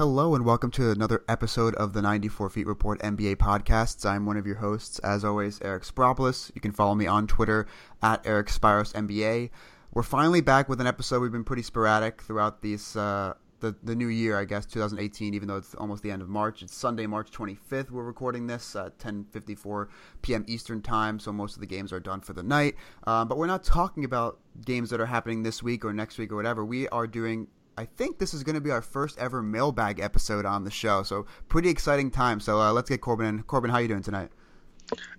[0.00, 4.06] Hello and welcome to another episode of the 94 Feet Report NBA podcasts.
[4.06, 6.50] I'm one of your hosts, as always, Eric Spyropoulos.
[6.54, 7.66] You can follow me on Twitter
[8.00, 9.50] at Eric Spyros NBA.
[9.92, 11.20] We're finally back with an episode.
[11.20, 15.34] We've been pretty sporadic throughout these uh, the the new year, I guess, 2018.
[15.34, 17.90] Even though it's almost the end of March, it's Sunday, March 25th.
[17.90, 19.88] We're recording this at 10:54
[20.22, 20.46] p.m.
[20.48, 22.74] Eastern time, so most of the games are done for the night.
[23.04, 26.32] Um, but we're not talking about games that are happening this week or next week
[26.32, 26.64] or whatever.
[26.64, 27.48] We are doing
[27.80, 31.02] I think this is going to be our first ever mailbag episode on the show.
[31.02, 32.38] So pretty exciting time.
[32.38, 33.42] So uh, let's get Corban in.
[33.44, 34.28] Corban, how you doing tonight?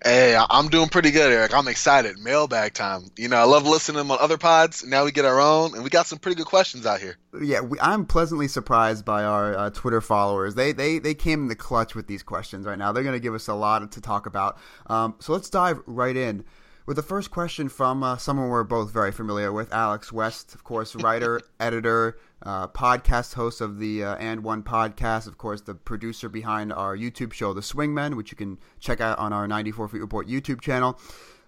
[0.04, 1.56] Hey, I'm doing pretty good, Eric.
[1.56, 2.20] I'm excited.
[2.20, 3.10] Mailbag time.
[3.18, 4.86] You know, I love listening on other pods.
[4.86, 7.18] Now we get our own, and we got some pretty good questions out here.
[7.42, 10.54] Yeah, we, I'm pleasantly surprised by our uh, Twitter followers.
[10.54, 12.92] They, they they came in the clutch with these questions right now.
[12.92, 14.60] They're going to give us a lot to talk about.
[14.86, 16.44] Um, so let's dive right in
[16.86, 20.64] with the first question from uh, someone we're both very familiar with, Alex West, of
[20.64, 25.76] course, writer, editor, uh, podcast host of the uh, And One podcast, of course, the
[25.76, 29.90] producer behind our YouTube show, The Swingmen, which you can check out on our 94
[29.90, 31.00] Feet Report YouTube channel.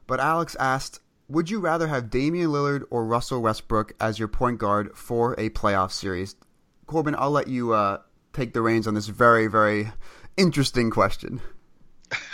[0.08, 4.60] But Alex asked, would you rather have Damian Lillard or Russell Westbrook as your point
[4.60, 6.36] guard for a playoff series?
[6.86, 8.00] Corban, I'll let you uh,
[8.34, 9.92] take the reins on this very, very
[10.38, 11.42] interesting question.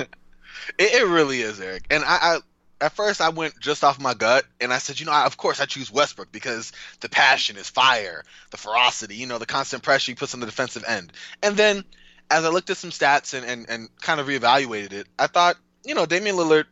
[0.80, 1.86] it, really is, Eric.
[1.90, 2.40] And I, I
[2.82, 5.38] at first I went just off my gut and I said, you know, I, of
[5.38, 9.84] course I choose Westbrook because the passion is fire, the ferocity, you know, the constant
[9.84, 11.12] pressure he puts on the defensive end.
[11.44, 11.84] And then
[12.32, 15.58] as I looked at some stats and, and, and kind of reevaluated it, I thought,
[15.84, 16.66] you know, Damian Lillard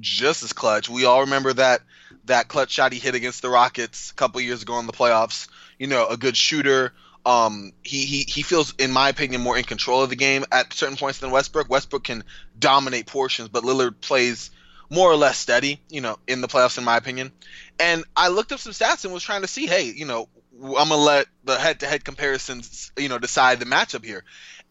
[0.00, 0.88] just as clutch.
[0.88, 1.82] We all remember that
[2.24, 5.48] that clutch shot he hit against the Rockets a couple years ago in the playoffs.
[5.78, 6.92] You know, a good shooter.
[7.24, 10.72] Um, he, he he feels, in my opinion, more in control of the game at
[10.72, 11.68] certain points than Westbrook.
[11.68, 12.24] Westbrook can
[12.58, 14.50] dominate portions, but Lillard plays
[14.92, 17.32] more or less steady, you know, in the playoffs, in my opinion.
[17.80, 20.28] And I looked up some stats and was trying to see, hey, you know,
[20.62, 24.22] I'm gonna let the head-to-head comparisons, you know, decide the matchup here.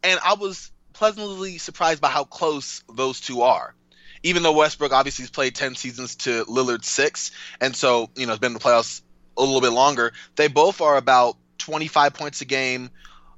[0.04, 3.74] And I was pleasantly surprised by how close those two are.
[4.22, 8.34] Even though Westbrook obviously has played 10 seasons to Lillard's six, and so, you know,
[8.34, 9.02] it's been in the playoffs
[9.36, 12.92] a little bit longer, they both are about 25 points a game,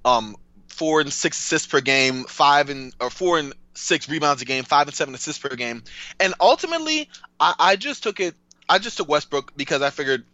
[0.04, 0.36] um,
[0.68, 4.64] four and six assists per game, five and or four and six rebounds a game,
[4.64, 5.84] five and seven assists per game.
[6.20, 8.36] And ultimately, I, I just took it.
[8.70, 10.26] I just took Westbrook because I figured,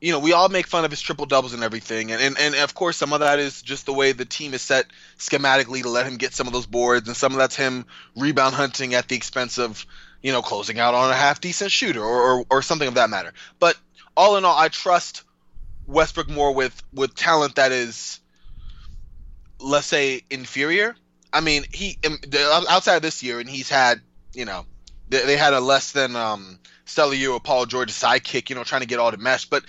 [0.00, 2.54] you know, we all make fun of his triple doubles and everything, and, and and
[2.54, 4.86] of course some of that is just the way the team is set
[5.18, 8.54] schematically to let him get some of those boards, and some of that's him rebound
[8.54, 9.86] hunting at the expense of,
[10.22, 13.10] you know, closing out on a half decent shooter or, or or something of that
[13.10, 13.32] matter.
[13.58, 13.76] But
[14.16, 15.24] all in all, I trust
[15.86, 18.20] Westbrook more with with talent that is,
[19.58, 20.94] let's say, inferior
[21.34, 22.18] I mean, he um,
[22.68, 24.00] outside this year, and he's had,
[24.32, 24.64] you know,
[25.08, 28.62] they, they had a less than um, stellar year with Paul George's sidekick, you know,
[28.62, 29.46] trying to get all the mesh.
[29.46, 29.64] But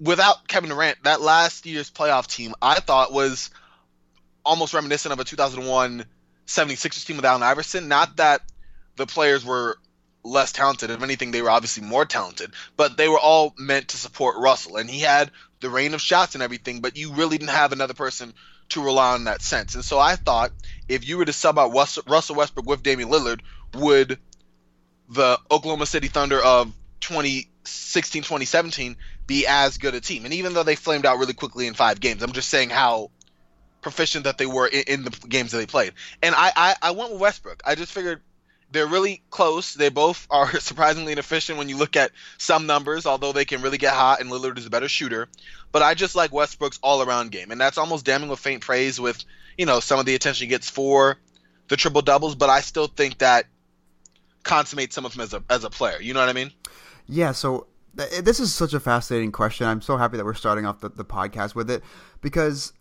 [0.00, 3.50] without Kevin Durant, that last year's playoff team, I thought was
[4.42, 6.06] almost reminiscent of a 2001
[6.46, 7.88] 76ers team with Allen Iverson.
[7.88, 8.40] Not that
[8.96, 9.76] the players were
[10.24, 10.90] less talented.
[10.90, 14.76] If anything, they were obviously more talented, but they were all meant to support Russell.
[14.76, 15.30] And he had
[15.60, 18.32] the rain of shots and everything, but you really didn't have another person
[18.70, 19.74] to rely on that sense.
[19.74, 20.50] And so I thought
[20.88, 23.40] if you were to sub out Russell Westbrook with Damian Lillard,
[23.74, 24.18] would
[25.08, 30.24] the Oklahoma City Thunder of 2016 2017 be as good a team?
[30.24, 33.10] And even though they flamed out really quickly in five games, I'm just saying how
[33.82, 35.92] proficient that they were in, in the games that they played.
[36.22, 37.62] And I, I, I went with Westbrook.
[37.64, 38.20] I just figured
[38.72, 39.74] they're really close.
[39.74, 43.78] They both are surprisingly inefficient when you look at some numbers, although they can really
[43.78, 45.28] get hot and Lillard is a better shooter.
[45.72, 47.50] But I just like Westbrook's all around game.
[47.50, 49.24] And that's almost damning with faint praise with,
[49.56, 51.16] you know, some of the attention he gets for
[51.68, 53.46] the triple doubles, but I still think that
[54.42, 56.00] consummates some of him as a as a player.
[56.00, 56.52] You know what I mean?
[57.06, 59.66] Yeah, so this is such a fascinating question.
[59.66, 61.82] I'm so happy that we're starting off the, the podcast with it
[62.20, 62.72] because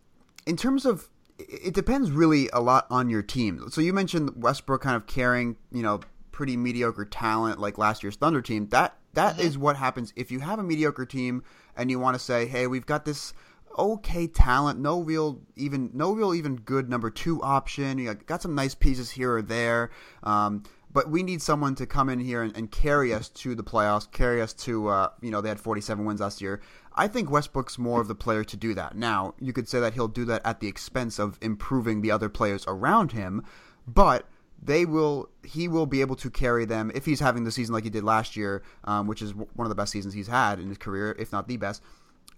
[0.45, 1.09] in terms of
[1.39, 3.65] it depends really a lot on your team.
[3.69, 8.15] So you mentioned Westbrook kind of carrying, you know, pretty mediocre talent like last year's
[8.15, 8.67] Thunder team.
[8.69, 9.47] That that mm-hmm.
[9.47, 11.43] is what happens if you have a mediocre team
[11.75, 13.33] and you want to say, "Hey, we've got this
[13.77, 17.97] okay talent, no real even no real even good number 2 option.
[17.97, 19.91] You got some nice pieces here or there."
[20.23, 20.63] Um,
[20.95, 24.09] but we need someone to come in here and, and carry us to the playoffs,
[24.09, 26.61] carry us to, uh, you know, they had 47 wins last year.
[26.95, 28.95] I think Westbrook's more of the player to do that.
[28.95, 32.29] Now, you could say that he'll do that at the expense of improving the other
[32.29, 33.43] players around him,
[33.85, 34.29] but
[34.63, 37.83] they will he will be able to carry them if he's having the season like
[37.83, 40.69] he did last year, um, which is one of the best seasons he's had in
[40.69, 41.83] his career, if not the best.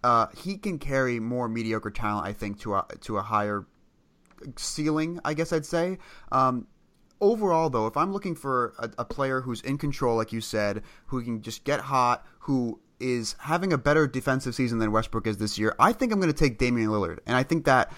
[0.03, 3.65] Uh, he can carry more mediocre talent, I think, to a to a higher
[4.55, 5.97] ceiling, I guess I'd say.
[6.31, 6.67] Um,
[7.19, 10.83] overall, though, if I'm looking for a, a, player who's in control, like you said,
[11.07, 15.37] who can just get hot, who is having a better defensive season than Westbrook is
[15.37, 17.19] this year, I think I'm going to take Damian Lillard.
[17.25, 17.91] And I think that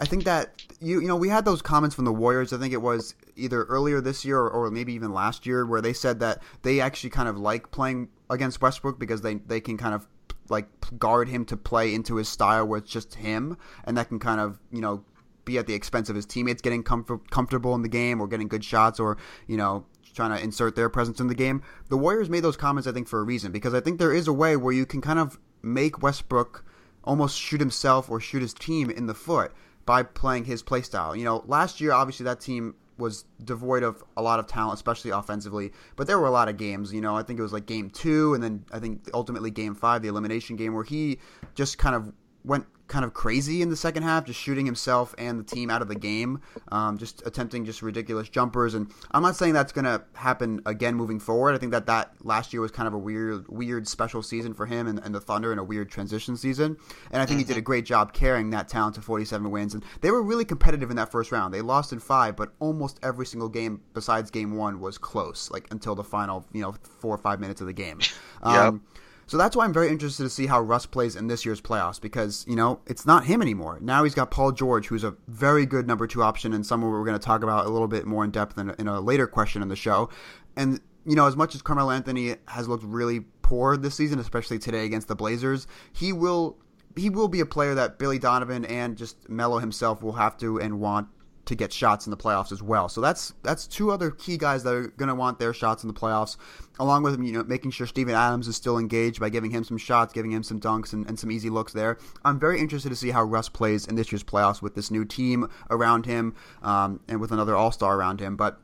[0.00, 2.52] I think that you you know we had those comments from the Warriors.
[2.52, 5.80] I think it was either earlier this year or, or, maybe even last year where
[5.80, 9.76] they said that they actually kind of like playing against Westbrook because they they can
[9.76, 10.08] kind of
[10.48, 10.66] like
[10.98, 14.40] guard him to play into his style where it's just him, and that can kind
[14.40, 15.04] of you know
[15.44, 18.48] be at the expense of his teammates getting comfort, comfortable in the game or getting
[18.48, 19.16] good shots or
[19.46, 19.84] you know
[20.14, 21.62] trying to insert their presence in the game.
[21.88, 24.28] The Warriors made those comments I think for a reason because I think there is
[24.28, 26.64] a way where you can kind of make Westbrook
[27.04, 29.52] almost shoot himself or shoot his team in the foot
[29.84, 31.16] by playing his play style.
[31.16, 35.10] You know, last year obviously that team was devoid of a lot of talent, especially
[35.10, 35.72] offensively.
[35.96, 37.90] But there were a lot of games, you know, I think it was like game
[37.90, 41.18] two, and then I think ultimately game five, the elimination game, where he
[41.54, 42.12] just kind of
[42.44, 45.80] went kind of crazy in the second half, just shooting himself and the team out
[45.80, 46.40] of the game,
[46.70, 48.74] um, just attempting just ridiculous jumpers.
[48.74, 51.54] And I'm not saying that's going to happen again moving forward.
[51.54, 54.66] I think that that last year was kind of a weird, weird special season for
[54.66, 56.76] him and, and the Thunder and a weird transition season.
[57.10, 59.72] And I think he did a great job carrying that talent to 47 wins.
[59.72, 61.54] And they were really competitive in that first round.
[61.54, 65.66] They lost in five, but almost every single game besides game one was close, like
[65.70, 68.00] until the final, you know, four or five minutes of the game.
[68.42, 68.91] Um, yep.
[69.32, 71.98] So that's why I'm very interested to see how Russ plays in this year's playoffs
[71.98, 73.78] because, you know, it's not him anymore.
[73.80, 77.02] Now he's got Paul George, who's a very good number two option and someone we're
[77.02, 79.62] going to talk about a little bit more in depth in, in a later question
[79.62, 80.10] in the show.
[80.54, 84.58] And, you know, as much as Carmelo Anthony has looked really poor this season, especially
[84.58, 86.58] today against the Blazers, he will
[86.94, 90.60] he will be a player that Billy Donovan and just Melo himself will have to
[90.60, 91.08] and want
[91.44, 92.88] to get shots in the playoffs as well.
[92.88, 95.88] So that's that's two other key guys that are going to want their shots in
[95.88, 96.36] the playoffs,
[96.78, 99.78] along with you know making sure Steven Adams is still engaged by giving him some
[99.78, 101.98] shots, giving him some dunks and, and some easy looks there.
[102.24, 105.04] I'm very interested to see how Russ plays in this year's playoffs with this new
[105.04, 108.36] team around him um, and with another All Star around him.
[108.36, 108.60] But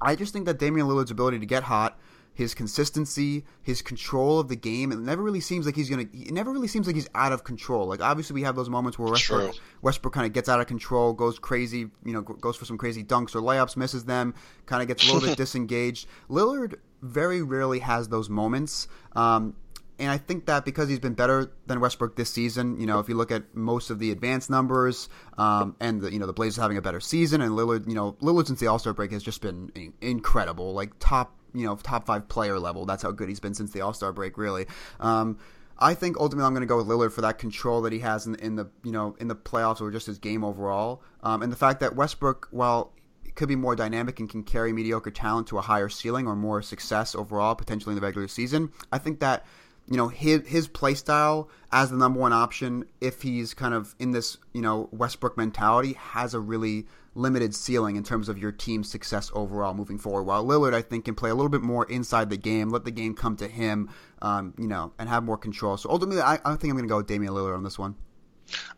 [0.00, 1.98] I just think that Damian Lillard's ability to get hot
[2.34, 4.92] his consistency, his control of the game.
[4.92, 6.06] It never really seems like he's gonna.
[6.12, 7.86] It never really seems like he's out of control.
[7.86, 11.12] Like obviously we have those moments where Westbrook, Westbrook kind of gets out of control,
[11.12, 14.34] goes crazy, you know, goes for some crazy dunks or layups, misses them,
[14.66, 16.06] kind of gets a little bit disengaged.
[16.30, 18.88] Lillard very rarely has those moments.
[19.14, 19.54] Um,
[19.98, 23.08] and I think that because he's been better than Westbrook this season, you know, if
[23.08, 25.08] you look at most of the advanced numbers,
[25.38, 28.16] um, and the, you know the Blazers having a better season, and Lillard, you know,
[28.20, 29.70] Lillard since the All Star break has just been
[30.00, 32.86] incredible, like top you know top five player level.
[32.86, 34.66] That's how good he's been since the All Star break, really.
[35.00, 35.38] Um,
[35.78, 38.26] I think ultimately I'm going to go with Lillard for that control that he has
[38.26, 41.50] in, in, the you know in the playoffs or just his game overall, um, and
[41.50, 42.92] the fact that Westbrook, while
[43.34, 46.60] could be more dynamic and can carry mediocre talent to a higher ceiling or more
[46.62, 48.70] success overall, potentially in the regular season.
[48.92, 49.46] I think that
[49.88, 53.94] you know his his play style as the number one option, if he's kind of
[53.98, 58.52] in this you know Westbrook mentality, has a really limited ceiling in terms of your
[58.52, 60.22] team's success overall moving forward.
[60.24, 62.90] While Lillard, I think, can play a little bit more inside the game, let the
[62.90, 65.76] game come to him, um, you know, and have more control.
[65.76, 67.96] So ultimately, I, I think I'm going to go with Damian Lillard on this one.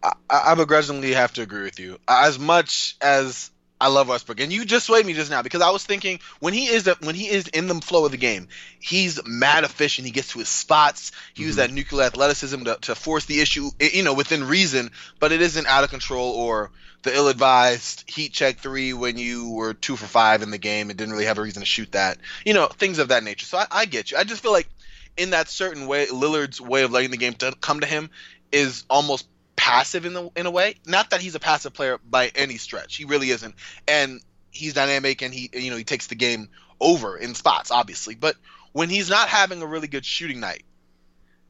[0.03, 1.99] I, I begrudgingly have to agree with you.
[2.07, 3.51] As much as
[3.81, 6.55] I love Westbrook, and you just swayed me just now because I was thinking when
[6.55, 8.49] he is when he is in the flow of the game,
[8.79, 10.07] he's mad efficient.
[10.07, 11.11] He gets to his spots.
[11.11, 11.43] He mm-hmm.
[11.43, 14.91] uses that nuclear athleticism to, to force the issue, you know, within reason.
[15.19, 16.71] But it isn't out of control or
[17.05, 20.99] the ill-advised heat check three when you were two for five in the game and
[20.99, 22.19] didn't really have a reason to shoot that.
[22.45, 23.47] You know, things of that nature.
[23.47, 24.17] So I, I get you.
[24.17, 24.69] I just feel like
[25.17, 28.11] in that certain way, Lillard's way of letting the game to come to him
[28.51, 30.77] is almost passive in the in a way.
[30.87, 32.97] Not that he's a passive player by any stretch.
[32.97, 33.55] He really isn't.
[33.87, 36.49] And he's dynamic and he you know he takes the game
[36.81, 38.15] over in spots obviously.
[38.15, 38.37] But
[38.73, 40.65] when he's not having a really good shooting night,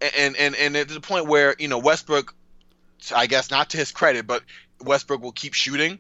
[0.01, 2.35] and and and at the point where you know Westbrook,
[3.15, 4.43] I guess not to his credit, but
[4.81, 5.99] Westbrook will keep shooting.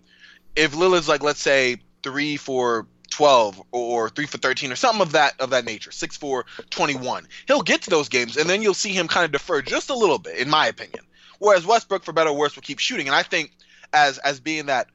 [0.56, 5.12] If Lillard's like let's say three for 12 or 3 for 13 or something of
[5.12, 8.74] that of that nature 6 for 21 he'll get to those games and then you'll
[8.74, 11.04] see him kind of defer just a little bit in my opinion
[11.38, 13.06] Whereas Westbrook, for better or worse, will keep shooting.
[13.06, 13.52] And I think
[13.92, 14.88] as as being that,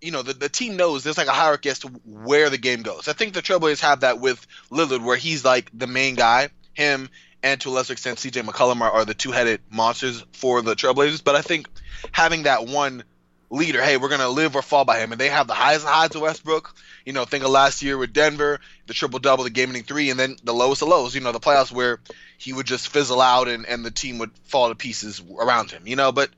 [0.00, 2.82] you know, the, the team knows there's like a hierarchy as to where the game
[2.82, 3.08] goes.
[3.08, 6.50] I think the Trailblazers have that with Lillard, where he's like the main guy.
[6.74, 7.08] Him
[7.42, 10.76] and to a lesser extent CJ McCollum are, are the two headed monsters for the
[10.76, 11.24] Trailblazers.
[11.24, 11.68] But I think
[12.12, 13.04] having that one
[13.50, 13.82] leader.
[13.82, 16.14] Hey, we're gonna live or fall by him, and they have the highs and highs
[16.14, 16.74] of Westbrook.
[17.04, 20.10] You know, think of last year with Denver, the triple double, the game ending three,
[20.10, 21.14] and then the lowest of lows.
[21.14, 22.00] You know, the playoffs where
[22.38, 25.86] he would just fizzle out and and the team would fall to pieces around him.
[25.86, 26.30] You know, but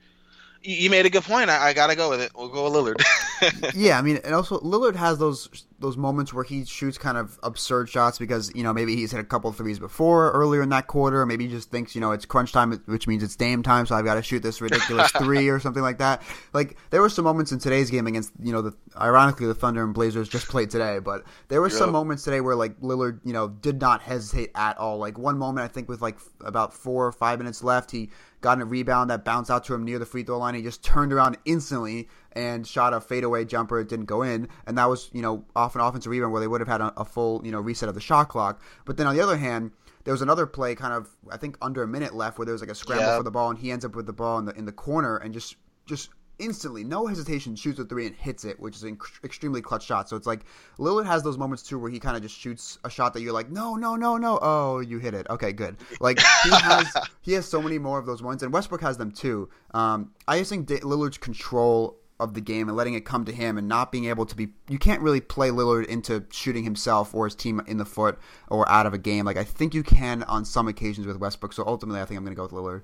[0.64, 1.50] you made a good point.
[1.50, 2.32] I, I, gotta go with it.
[2.34, 3.74] We'll go with Lillard.
[3.74, 7.38] yeah, I mean, and also Lillard has those those moments where he shoots kind of
[7.42, 10.86] absurd shots because you know maybe he's hit a couple threes before earlier in that
[10.86, 13.86] quarter, maybe he just thinks you know it's crunch time, which means it's Dame time,
[13.86, 16.22] so I've got to shoot this ridiculous three or something like that.
[16.52, 19.82] Like there were some moments in today's game against you know the ironically the Thunder
[19.82, 23.32] and Blazers just played today, but there were some moments today where like Lillard you
[23.32, 24.98] know did not hesitate at all.
[24.98, 28.10] Like one moment I think with like about four or five minutes left, he
[28.42, 30.54] got a rebound that bounced out to him near the free throw line.
[30.54, 33.80] He just turned around instantly and shot a fadeaway jumper.
[33.80, 36.48] It didn't go in, and that was you know off an offensive rebound where they
[36.48, 38.60] would have had a, a full you know reset of the shot clock.
[38.84, 39.70] But then on the other hand,
[40.04, 42.60] there was another play, kind of I think under a minute left, where there was
[42.60, 43.16] like a scramble yeah.
[43.16, 45.16] for the ball, and he ends up with the ball in the in the corner
[45.16, 45.56] and just
[45.86, 46.10] just
[46.42, 50.08] instantly, no hesitation, shoots a three and hits it, which is an extremely clutch shot.
[50.08, 50.40] So it's like
[50.78, 53.32] Lillard has those moments too where he kind of just shoots a shot that you're
[53.32, 55.26] like, no, no, no, no, oh, you hit it.
[55.30, 55.76] Okay, good.
[56.00, 56.86] Like he has
[57.22, 59.48] he has so many more of those ones, and Westbrook has them too.
[59.72, 63.58] Um, I just think Lillard's control of the game and letting it come to him
[63.58, 67.24] and not being able to be you can't really play Lillard into shooting himself or
[67.26, 68.18] his team in the foot
[68.48, 69.24] or out of a game.
[69.24, 71.52] Like I think you can on some occasions with Westbrook.
[71.52, 72.82] So ultimately I think I'm gonna go with Lillard.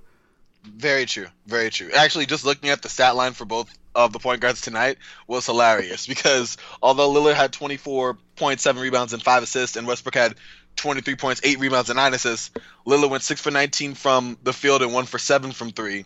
[0.65, 1.27] Very true.
[1.47, 1.91] Very true.
[1.93, 5.47] Actually, just looking at the stat line for both of the point guards tonight was
[5.47, 10.35] hilarious because although Lillard had 24.7 rebounds and 5 assists and Westbrook had
[10.77, 12.51] 23 points, 8 rebounds, and 9 assists,
[12.87, 16.05] Lillard went 6 for 19 from the field and 1 for 7 from 3.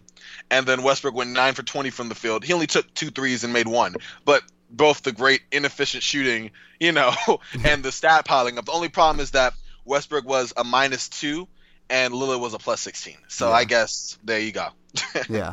[0.50, 2.44] And then Westbrook went 9 for 20 from the field.
[2.44, 3.94] He only took two threes and made one.
[4.24, 7.12] But both the great inefficient shooting, you know,
[7.64, 8.64] and the stat piling up.
[8.64, 9.52] The only problem is that
[9.84, 11.46] Westbrook was a minus 2
[11.92, 13.16] and Lillard was a plus 16.
[13.28, 13.54] So yeah.
[13.54, 14.68] I guess there you go.
[15.28, 15.52] yeah.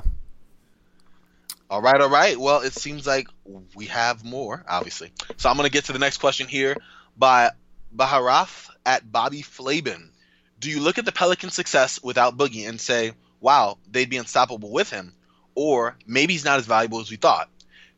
[1.69, 2.39] All right, all right.
[2.39, 3.27] Well, it seems like
[3.75, 5.11] we have more, obviously.
[5.35, 6.77] So I'm going to get to the next question here
[7.17, 7.51] by
[7.95, 10.11] Baharath at Bobby Flaben.
[10.59, 14.71] Do you look at the Pelican success without Boogie and say, wow, they'd be unstoppable
[14.71, 15.13] with him?
[15.55, 17.49] Or maybe he's not as valuable as we thought?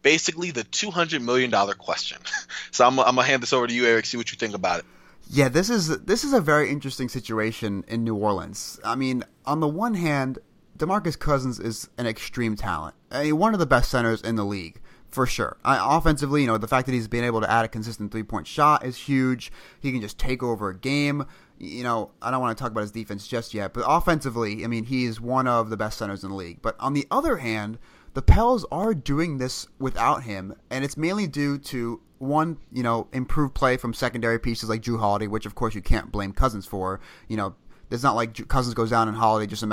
[0.01, 2.17] Basically, the $200 million question.
[2.71, 4.55] so I'm, I'm going to hand this over to you, Eric, see what you think
[4.55, 4.86] about it.
[5.33, 8.81] Yeah, this is this is a very interesting situation in New Orleans.
[8.83, 10.39] I mean, on the one hand,
[10.77, 12.95] DeMarcus Cousins is an extreme talent.
[13.09, 15.55] I mean, one of the best centers in the league for sure.
[15.63, 18.23] I, offensively, you know, the fact that he's been able to add a consistent three
[18.23, 19.53] point shot is huge.
[19.79, 21.25] He can just take over a game.
[21.57, 24.67] You know, I don't want to talk about his defense just yet, but offensively, I
[24.67, 26.61] mean, he's one of the best centers in the league.
[26.61, 27.77] But on the other hand,
[28.15, 33.07] the Pels are doing this without him, and it's mainly due to one, you know,
[33.11, 36.65] improved play from secondary pieces like Jrue Holiday, which of course you can't blame Cousins
[36.65, 36.99] for.
[37.27, 37.55] You know,
[37.89, 39.63] it's not like Cousins goes down and Holiday just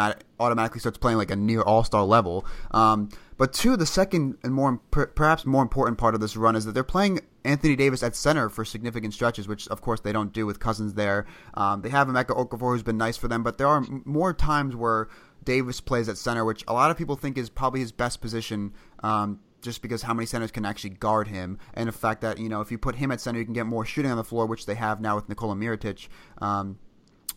[0.40, 2.46] automatically starts playing like a near All Star level.
[2.72, 6.64] Um, but two, the second and more perhaps more important part of this run is
[6.64, 10.32] that they're playing Anthony Davis at center for significant stretches, which of course they don't
[10.32, 11.26] do with Cousins there.
[11.54, 14.74] Um, they have Emeka Okafor who's been nice for them, but there are more times
[14.74, 15.08] where
[15.44, 18.72] Davis plays at center, which a lot of people think is probably his best position.
[19.02, 22.48] Um, just because how many centers can actually guard him, and the fact that you
[22.48, 24.46] know if you put him at center, you can get more shooting on the floor,
[24.46, 26.08] which they have now with Nikola Mirotic,
[26.40, 26.78] um,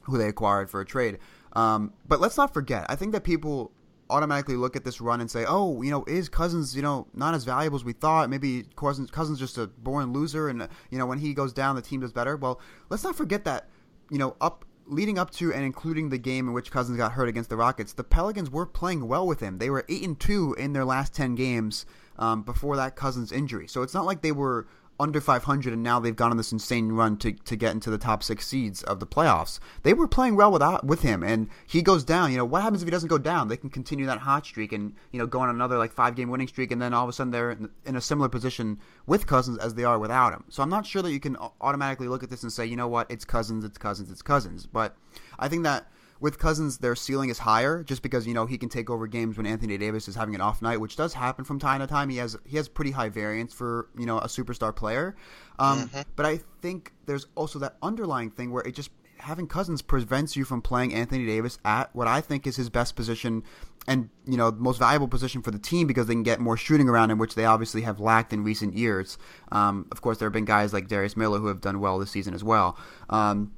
[0.03, 1.19] who they acquired for a trade.
[1.53, 3.71] Um, but let's not forget, I think that people
[4.09, 7.33] automatically look at this run and say, "Oh, you know, is Cousins, you know, not
[7.33, 8.29] as valuable as we thought?
[8.29, 11.81] Maybe Cousins, Cousins just a born loser, and you know, when he goes down, the
[11.81, 12.59] team does better." Well,
[12.89, 13.69] let's not forget that,
[14.09, 17.29] you know, up leading up to and including the game in which Cousins got hurt
[17.29, 19.57] against the Rockets, the Pelicans were playing well with him.
[19.57, 21.85] They were eight and two in their last ten games
[22.21, 23.67] um, before that Cousins injury.
[23.67, 24.67] So it's not like they were
[24.99, 27.97] under 500 and now they've gone on this insane run to, to get into the
[27.97, 29.59] top six seeds of the playoffs.
[29.81, 32.31] They were playing well without with him, and he goes down.
[32.31, 33.47] You know what happens if he doesn't go down?
[33.47, 36.29] They can continue that hot streak and you know go on another like five game
[36.29, 39.25] winning streak, and then all of a sudden they're in, in a similar position with
[39.25, 40.43] Cousins as they are without him.
[40.49, 42.87] So I'm not sure that you can automatically look at this and say, you know
[42.87, 44.67] what, it's Cousins, it's Cousins, it's Cousins.
[44.67, 44.95] But
[45.39, 45.87] I think that
[46.21, 49.37] with Cousins, their ceiling is higher just because you know he can take over games
[49.37, 52.09] when Anthony Davis is having an off night, which does happen from time to time.
[52.09, 55.15] He has he has pretty high variance for you know a superstar player,
[55.57, 56.01] um, mm-hmm.
[56.15, 60.45] but I think there's also that underlying thing where it just having Cousins prevents you
[60.45, 63.43] from playing Anthony Davis at what I think is his best position
[63.87, 66.87] and you know most valuable position for the team because they can get more shooting
[66.87, 69.17] around him, which they obviously have lacked in recent years.
[69.51, 72.11] Um, of course, there have been guys like Darius Miller who have done well this
[72.11, 72.77] season as well.
[73.09, 73.53] Um,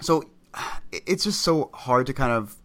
[0.00, 0.22] so
[0.92, 2.56] it's just so hard to kind of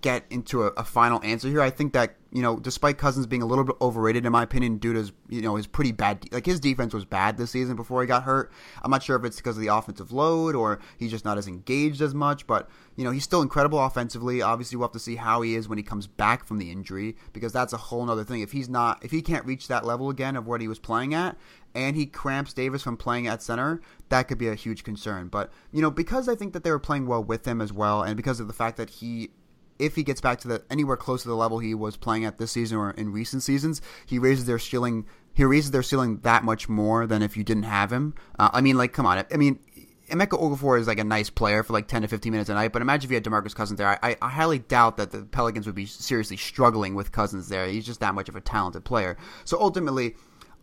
[0.00, 1.60] get into a, a, final answer here.
[1.60, 4.76] I think that you know, despite Cousins being a little bit overrated in my opinion,
[4.76, 7.76] due to his you know his pretty bad like his defense was bad this season
[7.76, 8.52] before he got hurt.
[8.82, 11.48] I'm not sure if it's because of the offensive load or he's just not as
[11.48, 14.42] engaged as much, but you know he's still incredible offensively.
[14.42, 17.16] Obviously, we'll have to see how he is when he comes back from the injury
[17.32, 18.42] because that's a whole other thing.
[18.42, 21.14] If he's not, if he can't reach that level again of what he was playing
[21.14, 21.38] at,
[21.74, 25.28] and he cramps Davis from playing at center, that could be a huge concern.
[25.28, 28.02] But you know, because I think that they were playing well with him as well,
[28.02, 29.30] and because of the fact that he
[29.78, 32.38] if he gets back to the anywhere close to the level he was playing at
[32.38, 36.44] this season or in recent seasons, he raises their ceiling he raises their ceiling that
[36.44, 38.14] much more than if you didn't have him.
[38.38, 39.22] Uh, I mean, like, come on.
[39.30, 39.58] I mean,
[40.08, 42.72] Emeka Okafor is like a nice player for like 10 to 15 minutes a night,
[42.72, 43.98] but imagine if you had DeMarcus Cousins there.
[44.02, 47.66] I, I highly doubt that the Pelicans would be seriously struggling with Cousins there.
[47.66, 49.18] He's just that much of a talented player.
[49.44, 50.16] So ultimately,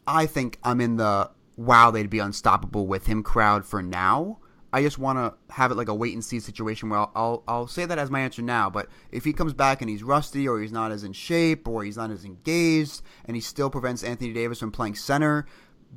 [0.08, 4.40] I think I'm in the wow, they'd be unstoppable with him crowd for now.
[4.74, 7.44] I just want to have it like a wait and see situation where I'll, I'll,
[7.48, 8.72] I'll say that as my answer now.
[8.72, 11.84] But if he comes back and he's rusty or he's not as in shape or
[11.84, 15.46] he's not as engaged and he still prevents Anthony Davis from playing center,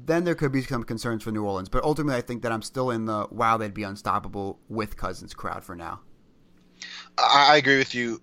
[0.04, 1.70] then there could be some concerns for New Orleans.
[1.70, 5.32] But ultimately, I think that I'm still in the wow, they'd be unstoppable with Cousins
[5.32, 6.00] crowd for now.
[7.16, 8.20] I agree with you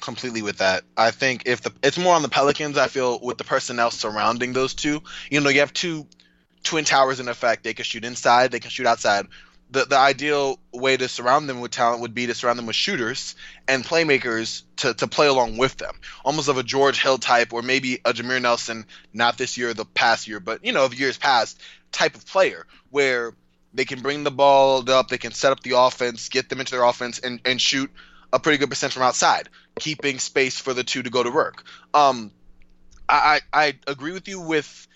[0.00, 0.84] completely with that.
[0.96, 4.52] I think if the it's more on the Pelicans, I feel with the personnel surrounding
[4.52, 5.02] those two.
[5.30, 6.06] You know, you have two
[6.62, 7.64] twin towers in effect.
[7.64, 9.26] They can shoot inside, they can shoot outside
[9.70, 12.76] the the ideal way to surround them with talent would be to surround them with
[12.76, 13.34] shooters
[13.66, 15.94] and playmakers to, to play along with them,
[16.24, 19.84] almost of a George Hill type, or maybe a Jameer Nelson, not this year, the
[19.84, 23.34] past year, but you know, of years past type of player where
[23.74, 26.72] they can bring the ball up, they can set up the offense, get them into
[26.72, 27.90] their offense, and, and shoot
[28.32, 31.64] a pretty good percent from outside, keeping space for the two to go to work.
[31.92, 32.30] Um,
[33.08, 34.88] I, I agree with you with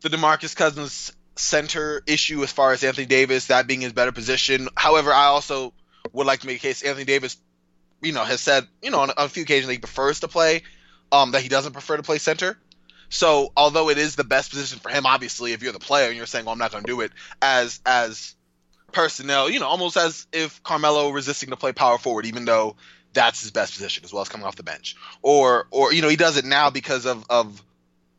[0.00, 4.68] the Demarcus Cousins center issue as far as Anthony Davis, that being his better position.
[4.76, 5.72] However, I also
[6.12, 7.36] would like to make a case Anthony Davis,
[8.02, 10.62] you know, has said, you know, on, a few occasions he prefers to play,
[11.12, 12.58] um, that he doesn't prefer to play center.
[13.10, 16.16] So although it is the best position for him, obviously, if you're the player and
[16.16, 18.34] you're saying, well, I'm not going to do it as as
[18.92, 22.76] personnel, you know, almost as if Carmelo resisting to play power forward, even though
[23.14, 26.08] that's his best position as well as coming off the bench, or or you know
[26.08, 27.62] he does it now because of of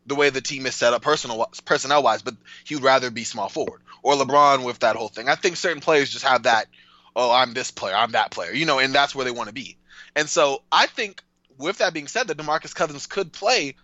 [0.10, 2.36] the way the team is set up personal personnel wise, but
[2.66, 5.30] he would rather be small forward or LeBron with that whole thing.
[5.30, 6.68] I think certain players just have that.
[7.16, 9.54] Oh, I'm this player, I'm that player, you know, and that's where they want to
[9.54, 9.78] be.
[10.16, 11.24] And so I think,
[11.58, 13.76] with that being said, that Demarcus Cousins could play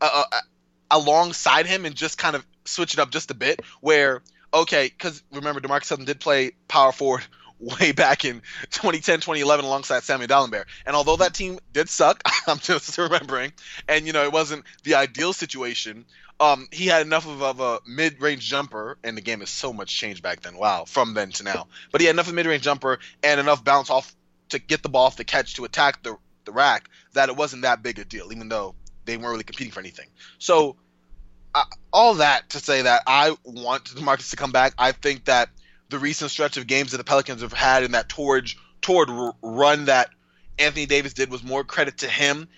[0.00, 0.40] uh, uh,
[0.90, 3.60] alongside him and just kind of switch it up just a bit.
[3.80, 7.24] Where okay, because remember Demarcus Cousins did play power forward
[7.80, 10.64] way back in 2010, 2011 alongside Samuel Dalembert.
[10.86, 13.52] And although that team did suck, I'm just remembering,
[13.88, 16.04] and you know it wasn't the ideal situation.
[16.40, 19.96] Um, he had enough of, of a mid-range jumper, and the game has so much
[19.96, 20.56] changed back then.
[20.56, 21.66] Wow, from then to now.
[21.90, 24.14] But he had enough of a mid-range jumper and enough bounce off
[24.50, 27.62] to get the ball off the catch to attack the the rack that it wasn't
[27.62, 28.74] that big a deal, even though
[29.04, 30.06] they weren't really competing for anything.
[30.38, 30.76] So,
[31.54, 34.74] uh, all that to say that I want DeMarcus to come back.
[34.78, 35.50] I think that
[35.88, 39.08] the recent stretch of games that the Pelicans have had in that toward toward
[39.42, 40.10] run that
[40.58, 42.48] Anthony Davis did was more credit to him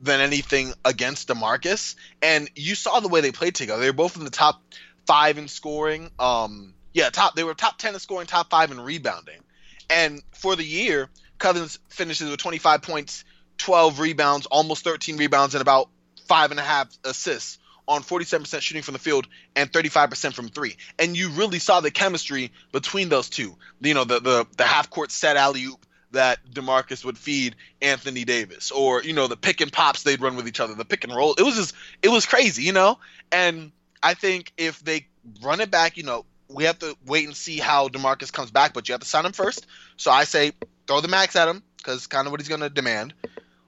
[0.00, 1.94] than anything against DeMarcus.
[2.20, 3.80] And you saw the way they played together.
[3.80, 4.60] They were both in the top
[5.06, 6.10] five in scoring.
[6.18, 9.40] Um, yeah, top they were top ten in scoring, top five in rebounding.
[9.88, 13.24] And for the year, Cousins finishes with 25 points,
[13.58, 15.88] 12 rebounds, almost 13 rebounds, and about
[16.26, 20.76] five and a half assists on 47% shooting from the field and 35% from three.
[20.98, 23.56] And you really saw the chemistry between those two.
[23.80, 28.24] You know, the the, the half court set alley oop that DeMarcus would feed Anthony
[28.24, 31.04] Davis, or you know, the pick and pops they'd run with each other, the pick
[31.04, 31.34] and roll.
[31.34, 32.98] It was just it was crazy, you know.
[33.30, 35.06] And I think if they
[35.42, 38.74] run it back, you know, we have to wait and see how DeMarcus comes back,
[38.74, 39.66] but you have to sign him first.
[39.96, 40.52] So I say
[40.86, 43.14] throw the max at him because kind of what he's going to demand.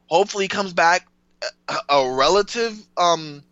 [0.06, 1.08] Hopefully, he comes back
[1.68, 3.42] a, a relative um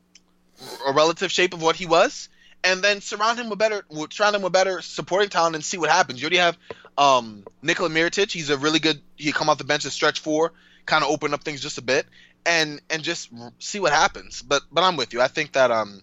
[0.87, 2.29] a relative shape of what he was,
[2.65, 5.91] and then surround him with better surround him with better supporting talent and see what
[5.91, 6.21] happens.
[6.21, 6.59] You already have
[6.97, 8.31] um, Nikola Mirotic.
[8.31, 9.01] He's a really good.
[9.17, 10.53] He come off the bench to stretch four,
[10.87, 12.07] kind of open up things just a bit,
[12.47, 14.43] and and just see what happens.
[14.43, 15.21] But but I'm with you.
[15.21, 16.03] I think that um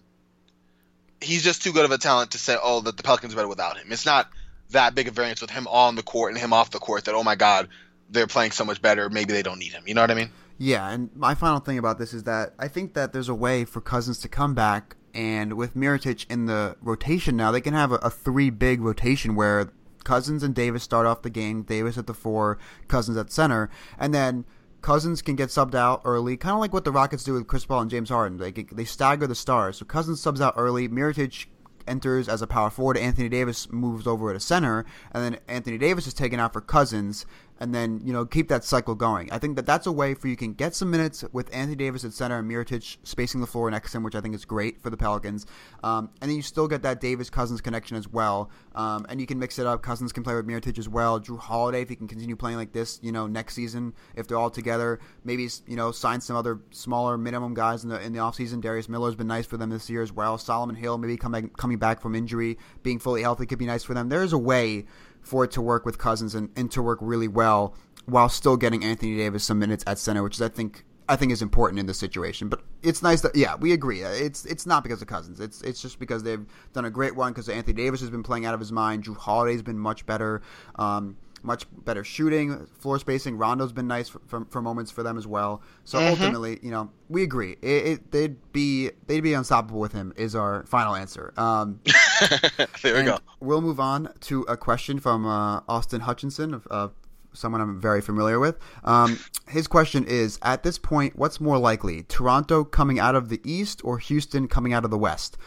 [1.20, 3.48] he's just too good of a talent to say oh that the Pelicans are better
[3.48, 3.92] without him.
[3.92, 4.28] It's not
[4.70, 7.14] that big a variance with him on the court and him off the court that
[7.14, 7.68] oh my god
[8.10, 9.08] they're playing so much better.
[9.08, 9.84] Maybe they don't need him.
[9.86, 10.30] You know what I mean?
[10.62, 13.64] Yeah, and my final thing about this is that I think that there's a way
[13.64, 17.92] for Cousins to come back, and with Mirotic in the rotation now, they can have
[17.92, 19.72] a, a three big rotation where
[20.04, 24.12] Cousins and Davis start off the game, Davis at the four, Cousins at center, and
[24.12, 24.44] then
[24.82, 27.64] Cousins can get subbed out early, kind of like what the Rockets do with Chris
[27.64, 28.36] Paul and James Harden.
[28.36, 29.78] They they stagger the stars.
[29.78, 31.46] So Cousins subs out early, Mirotic
[31.86, 32.96] enters as a power forward.
[32.96, 37.24] Anthony Davis moves over to center, and then Anthony Davis is taken out for Cousins,
[37.60, 39.30] and then you know keep that cycle going.
[39.30, 42.04] I think that that's a way for you can get some minutes with Anthony Davis
[42.04, 44.82] at center and Mirotic spacing the floor next to him, which I think is great
[44.82, 45.46] for the Pelicans.
[45.84, 49.26] Um, and then you still get that Davis Cousins connection as well, um, and you
[49.26, 49.82] can mix it up.
[49.82, 51.20] Cousins can play with Mirotic as well.
[51.20, 54.38] Jrue Holiday, if he can continue playing like this, you know, next season if they're
[54.38, 58.18] all together, maybe you know sign some other smaller minimum guys in the in the
[58.18, 58.60] offseason.
[58.60, 60.38] Darius Miller's been nice for them this year as well.
[60.38, 63.94] Solomon Hill maybe coming coming back from injury, being fully healthy could be nice for
[63.94, 64.08] them.
[64.08, 64.86] There's a way
[65.22, 67.74] for it to work with Cousins and, and to work really well
[68.06, 71.32] while still getting Anthony Davis some minutes at center, which is I think I think
[71.32, 72.48] is important in this situation.
[72.48, 74.02] But it's nice that yeah, we agree.
[74.02, 75.40] It's it's not because of Cousins.
[75.40, 78.46] It's it's just because they've done a great one because Anthony Davis has been playing
[78.46, 79.04] out of his mind.
[79.04, 80.42] Jrue Holiday's been much better.
[80.76, 83.36] Um, much better shooting, floor spacing.
[83.36, 85.62] Rondo's been nice for, for, for moments for them as well.
[85.84, 86.10] So mm-hmm.
[86.10, 87.56] ultimately, you know, we agree.
[87.62, 90.12] It, it, they'd be they'd be unstoppable with him.
[90.16, 91.32] Is our final answer.
[91.36, 91.80] Um,
[92.82, 93.18] there we go.
[93.40, 96.66] We'll move on to a question from uh, Austin Hutchinson of.
[96.70, 96.88] Uh,
[97.32, 98.58] someone I'm very familiar with.
[98.82, 103.40] Um, his question is: At this point, what's more likely, Toronto coming out of the
[103.44, 105.38] East or Houston coming out of the West?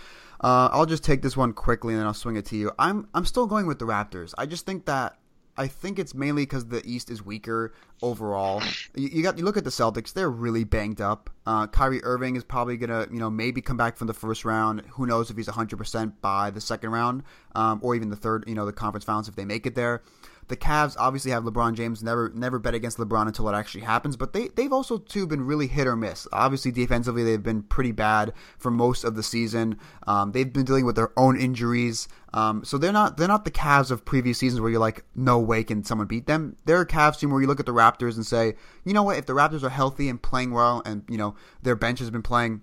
[0.43, 2.71] Uh, I'll just take this one quickly and then I'll swing it to you.
[2.77, 4.33] I'm I'm still going with the Raptors.
[4.37, 5.17] I just think that
[5.55, 8.63] I think it's mainly because the East is weaker overall.
[8.95, 11.29] You, you, got you look at the Celtics; they're really banged up.
[11.45, 14.81] Uh, Kyrie Irving is probably gonna, you know, maybe come back from the first round.
[14.91, 18.45] Who knows if he's 100 percent by the second round, um, or even the third,
[18.47, 20.01] you know, the conference finals if they make it there.
[20.47, 22.03] The Cavs obviously have LeBron James.
[22.03, 24.17] Never never bet against LeBron until it actually happens.
[24.17, 26.27] But they they've also too been really hit or miss.
[26.31, 29.79] Obviously defensively they've been pretty bad for most of the season.
[30.07, 32.07] Um, they've been dealing with their own injuries.
[32.33, 35.39] Um, so they're not they're not the Cavs of previous seasons where you're like, no
[35.39, 36.57] way can someone beat them.
[36.65, 39.17] They're a Cavs team where you look at the Raptors and say, you know what,
[39.17, 42.23] if the Raptors are healthy and playing well, and you know their bench has been
[42.23, 42.61] playing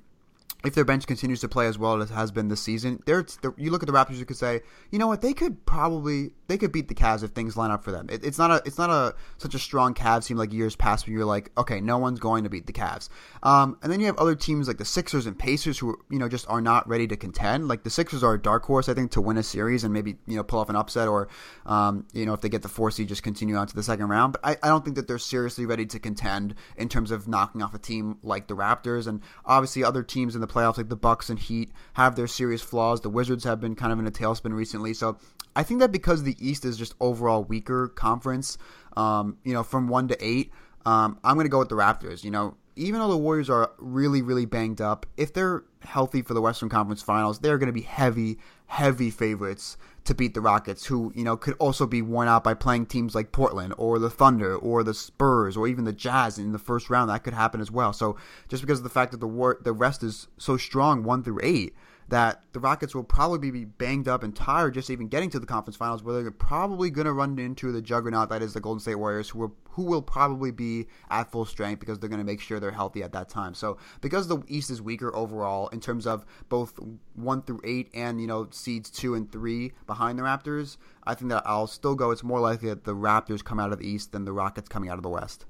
[0.64, 3.24] if their bench continues to play as well as has been this season, they're,
[3.56, 6.58] you look at the Raptors, you could say, you know what, they could probably they
[6.58, 8.08] could beat the Cavs if things line up for them.
[8.10, 11.06] It, it's not a it's not a such a strong Cavs team like years past
[11.06, 13.08] where you're like, okay, no one's going to beat the Cavs.
[13.42, 16.28] Um, and then you have other teams like the Sixers and Pacers who you know
[16.28, 17.68] just are not ready to contend.
[17.68, 20.16] Like the Sixers are a dark horse, I think, to win a series and maybe
[20.26, 21.28] you know pull off an upset or
[21.66, 24.08] um, you know if they get the four seed, just continue on to the second
[24.08, 24.32] round.
[24.32, 27.62] But I, I don't think that they're seriously ready to contend in terms of knocking
[27.62, 30.96] off a team like the Raptors and obviously other teams in the playoffs like the
[30.96, 33.00] Bucks and Heat have their serious flaws.
[33.00, 35.18] The Wizards have been kind of in a tailspin recently, so
[35.56, 38.58] I think that because the East is just overall weaker conference,
[38.96, 40.52] um, you know, from one to eight,
[40.86, 42.24] um, I'm going to go with the Raptors.
[42.24, 46.34] You know, even though the Warriors are really, really banged up, if they're healthy for
[46.34, 48.38] the Western Conference Finals, they're going to be heavy,
[48.70, 52.54] heavy favorites to beat the Rockets, who you know could also be worn out by
[52.54, 56.52] playing teams like Portland or the Thunder or the Spurs or even the Jazz in
[56.52, 57.10] the first round.
[57.10, 57.92] That could happen as well.
[57.92, 58.16] So
[58.48, 61.40] just because of the fact that the war, the rest is so strong, one through
[61.42, 61.74] eight,
[62.10, 65.46] that the Rockets will probably be banged up and tired just even getting to the
[65.46, 68.80] conference finals, where they're probably going to run into the juggernaut that is the Golden
[68.80, 72.24] State Warriors, who will, who will probably be at full strength because they're going to
[72.24, 73.54] make sure they're healthy at that time.
[73.54, 76.78] So because the East is weaker overall in terms of both
[77.14, 81.30] one through eight and you know seeds two and three behind the Raptors, I think
[81.30, 82.10] that I'll still go.
[82.10, 84.90] It's more likely that the Raptors come out of the East than the Rockets coming
[84.90, 85.46] out of the West.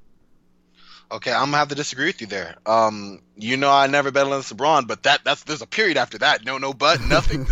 [1.12, 2.54] Okay, I'm gonna have to disagree with you there.
[2.66, 6.18] Um, you know, I never bet against LeBron, but that that's there's a period after
[6.18, 6.44] that.
[6.44, 7.44] No, no, but nothing.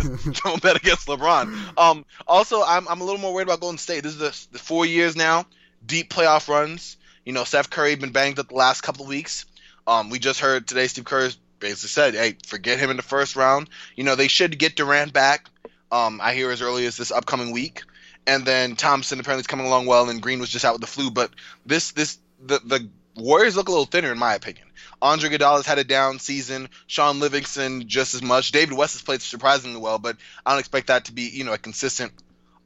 [0.43, 1.77] don't bet against LeBron.
[1.77, 4.03] Um, also, I'm I'm a little more worried about Golden State.
[4.03, 5.45] This is the, the four years now,
[5.85, 6.95] deep playoff runs.
[7.25, 9.45] You know, Steph Curry been banged up the last couple of weeks.
[9.85, 13.35] Um, we just heard today Steve Kerr basically said, "Hey, forget him in the first
[13.35, 15.49] round." You know, they should get Durant back.
[15.91, 17.83] Um, I hear as early as this upcoming week,
[18.25, 20.87] and then Thompson apparently is coming along well, and Green was just out with the
[20.87, 21.11] flu.
[21.11, 21.31] But
[21.65, 24.67] this this the the Warriors look a little thinner, in my opinion.
[25.01, 26.69] Andre Iguodala's had a down season.
[26.87, 28.51] Shaun Livingston just as much.
[28.51, 31.53] David West has played surprisingly well, but I don't expect that to be you know
[31.53, 32.11] a consistent,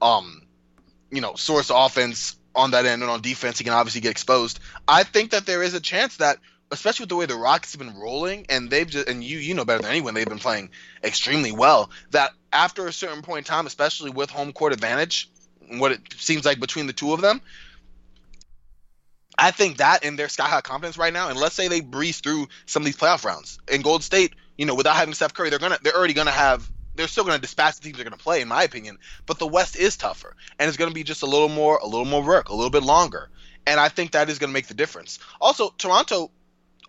[0.01, 0.43] um,
[1.11, 3.57] you know, source of offense on that end and on defense.
[3.57, 4.59] He can obviously get exposed.
[4.87, 6.37] I think that there is a chance that,
[6.71, 9.53] especially with the way the Rockets have been rolling, and they've just and you you
[9.53, 10.69] know better than anyone, they've been playing
[11.03, 11.91] extremely well.
[12.11, 15.29] That after a certain point in time, especially with home court advantage,
[15.69, 17.41] what it seems like between the two of them,
[19.37, 22.19] I think that in their sky high confidence right now, and let's say they breeze
[22.19, 25.49] through some of these playoff rounds in Gold State, you know, without having Steph Curry,
[25.49, 28.41] they're gonna they're already gonna have they're still gonna dispatch the teams they're gonna play,
[28.41, 28.97] in my opinion.
[29.25, 32.05] But the West is tougher, and it's gonna be just a little more a little
[32.05, 33.29] more work, a little bit longer,
[33.65, 35.19] and I think that is gonna make the difference.
[35.41, 36.29] Also, Toronto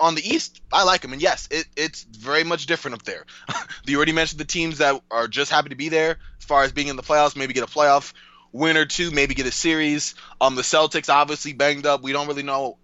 [0.00, 3.24] on the East, I like them, and yes, it, it's very much different up there.
[3.86, 6.72] you already mentioned the teams that are just happy to be there, as far as
[6.72, 8.12] being in the playoffs, maybe get a playoff
[8.54, 10.14] win or two, maybe get a series.
[10.40, 12.02] Um, the Celtics obviously banged up.
[12.02, 12.78] We don't really know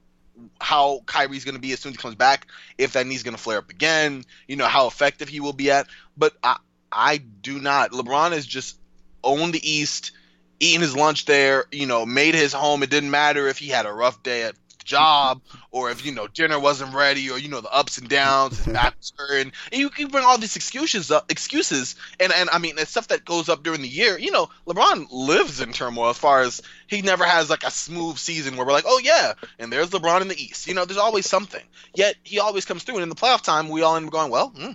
[0.61, 2.49] how Kyrie's going to be as soon as he comes back.
[2.77, 5.71] If that knee's going to flare up again, you know how effective he will be
[5.71, 5.87] at.
[6.17, 6.57] But I,
[6.91, 7.93] I do not.
[7.93, 8.79] LeBron has just
[9.23, 10.11] owned the East,
[10.59, 11.67] eating his lunch there.
[11.71, 12.83] You know, made his home.
[12.83, 15.41] It didn't matter if he had a rough day at job
[15.71, 18.73] or if you know dinner wasn't ready or you know the ups and downs his
[18.73, 22.59] back was hurting and you can bring all these excuses up excuses and and i
[22.59, 26.11] mean it's stuff that goes up during the year you know lebron lives in turmoil
[26.11, 29.33] as far as he never has like a smooth season where we're like oh yeah
[29.59, 31.63] and there's lebron in the east you know there's always something
[31.95, 34.31] yet he always comes through and in the playoff time we all end up going
[34.31, 34.73] well hmm,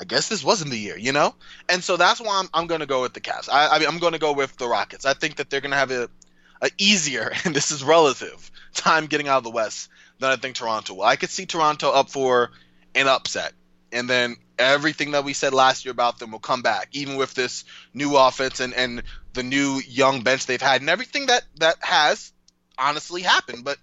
[0.00, 1.34] I guess this wasn't the year, you know?
[1.68, 3.50] And so that's why I'm, I'm going to go with the Cavs.
[3.52, 5.04] I, I mean, I'm going to go with the Rockets.
[5.04, 6.08] I think that they're going to have a,
[6.62, 10.56] a easier, and this is relative, time getting out of the West than I think
[10.56, 11.02] Toronto will.
[11.02, 12.50] I could see Toronto up for
[12.94, 13.52] an upset,
[13.92, 17.34] and then everything that we said last year about them will come back, even with
[17.34, 19.02] this new offense and, and
[19.32, 22.32] the new young bench they've had, and everything that that has
[22.78, 23.64] honestly happened.
[23.64, 23.78] But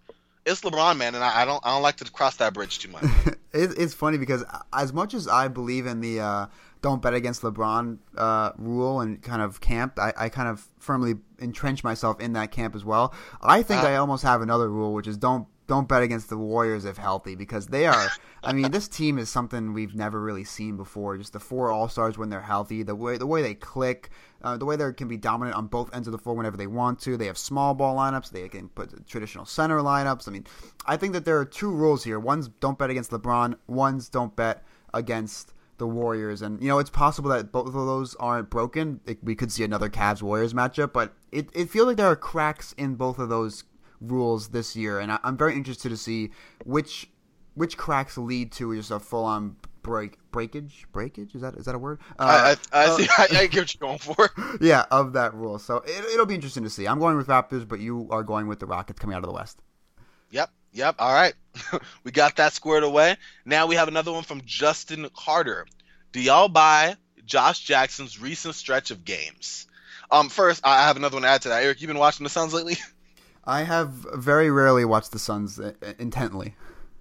[0.46, 2.90] it's LeBron, man, and I, I don't I don't like to cross that bridge too
[2.90, 3.04] much.
[3.54, 6.46] it, it's funny because as much as I believe in the uh,
[6.82, 11.16] don't bet against LeBron uh, rule and kind of camp, I, I, kind of firmly
[11.40, 13.14] entrench myself in that camp as well.
[13.42, 16.38] I think uh, I almost have another rule, which is don't don't bet against the
[16.38, 18.08] Warriors if healthy because they are.
[18.42, 21.18] I mean, this team is something we've never really seen before.
[21.18, 24.10] Just the four All Stars when they're healthy, the way the way they click,
[24.42, 26.68] uh, the way they can be dominant on both ends of the floor whenever they
[26.68, 27.18] want to.
[27.18, 28.32] They have small ball lineups.
[28.32, 30.28] They can put traditional center lineups.
[30.28, 30.48] I mean,
[30.86, 32.20] I think that there are two rules here.
[32.20, 33.56] One's don't bet against LeBron.
[33.68, 36.42] One's don't bet against the Warriors.
[36.42, 39.00] And you know, it's possible that both of those aren't broken.
[39.06, 42.16] It, we could see another Cavs Warriors matchup, but it it feels like there are
[42.16, 43.64] cracks in both of those
[44.00, 46.32] rules this year, and I, am very interested to see
[46.66, 47.10] which
[47.56, 50.86] which cracks lead to just a full on break breakage?
[50.92, 51.34] Breakage?
[51.36, 52.00] Is that is that a word?
[52.20, 54.30] Uh, I, I, I, see, I, I, get what you're going for.
[54.62, 55.60] Yeah of that rule.
[55.60, 56.88] So it, will be interesting to see.
[56.88, 59.34] I'm going with raptors but you are going with the rockets coming out of the
[59.34, 59.62] west.
[60.32, 61.34] Yep yep all right
[62.04, 65.66] we got that squared away now we have another one from justin carter
[66.12, 69.68] do y'all buy josh jackson's recent stretch of games
[70.12, 72.30] um first i have another one to add to that eric you've been watching the
[72.30, 72.78] suns lately
[73.48, 76.56] I have very rarely watched the Suns uh, intently.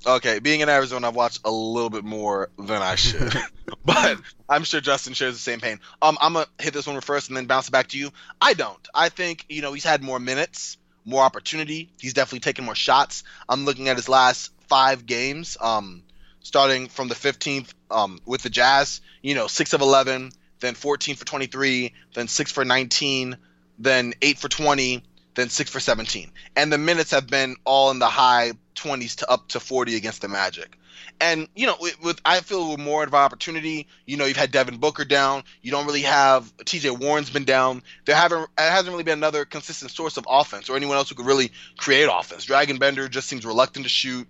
[0.07, 3.35] Okay, being in Arizona, I've watched a little bit more than I should,
[3.85, 5.81] but I'm sure Justin shares the same pain.
[6.01, 8.11] Um, I'm gonna hit this one first and then bounce it back to you.
[8.41, 8.87] I don't.
[8.95, 11.89] I think you know he's had more minutes, more opportunity.
[11.99, 13.25] He's definitely taken more shots.
[13.49, 15.57] I'm looking at his last five games.
[15.59, 16.03] Um,
[16.47, 21.17] starting from the 15th um, with the Jazz, you know, six of 11, then 14
[21.17, 23.37] for 23, then six for 19,
[23.79, 25.03] then eight for 20,
[25.35, 26.31] then six for 17.
[26.55, 30.23] And the minutes have been all in the high 20s to up to 40 against
[30.23, 30.79] the Magic.
[31.21, 33.87] And you know, with, I feel with more of an opportunity.
[34.07, 35.45] You know, you've had Devin Booker down.
[35.63, 36.91] You don't really have T.J.
[36.91, 37.83] Warren's been down.
[38.05, 41.15] There haven't it hasn't really been another consistent source of offense or anyone else who
[41.15, 42.47] could really create offense.
[42.47, 44.27] Dragan Bender just seems reluctant to shoot.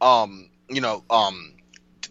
[0.00, 1.54] Um, you know, um,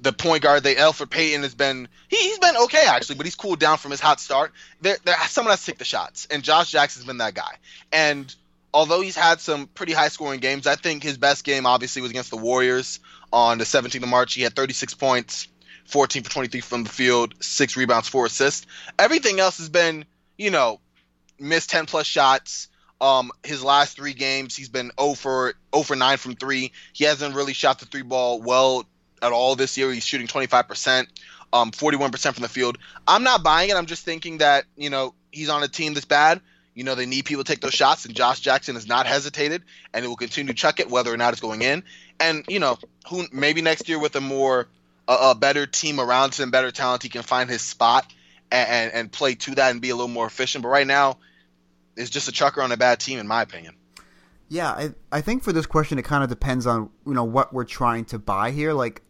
[0.02, 3.36] the point guard, they Elfrid Payton has been he, he's been okay actually, but he's
[3.36, 4.54] cooled down from his hot start.
[4.82, 7.56] There, there someone has to take the shots, and Josh Jackson's been that guy.
[7.92, 8.34] And
[8.74, 12.12] although he's had some pretty high scoring games, I think his best game obviously was
[12.12, 13.00] against the Warriors
[13.32, 14.34] on the 17th of March.
[14.34, 15.48] He had 36 points,
[15.86, 18.66] 14 for 23 from the field, six rebounds, four assists.
[18.98, 20.06] Everything else has been,
[20.38, 20.80] you know,
[21.40, 22.68] missed 10 plus shots.
[23.02, 26.74] Um, his last three games, he's been 0 for 0 for 9 from three.
[26.94, 28.86] He hasn't really shot the three ball well
[29.22, 29.92] at all this year.
[29.92, 31.08] He's shooting 25%,
[31.54, 32.78] um, 41% from the field.
[33.08, 33.76] I'm not buying it.
[33.76, 36.42] I'm just thinking that you know he's on a team that's bad
[36.80, 39.64] you know, they need people to take those shots, and Josh Jackson has not hesitated,
[39.94, 41.84] and it will continue to chuck it whether or not it's going in.
[42.20, 42.78] And you know,
[43.10, 44.68] who maybe next year with a more
[45.08, 48.12] a, a better team around him, better talent, he can find his spot
[48.52, 50.62] and, and, and play to that and be a little more efficient.
[50.64, 51.18] But right now,
[51.96, 53.76] it's just a chucker on a bad team, in my opinion.
[54.48, 57.54] Yeah, I I think for this question, it kind of depends on you know what
[57.54, 58.74] we're trying to buy here.
[58.74, 59.02] Like,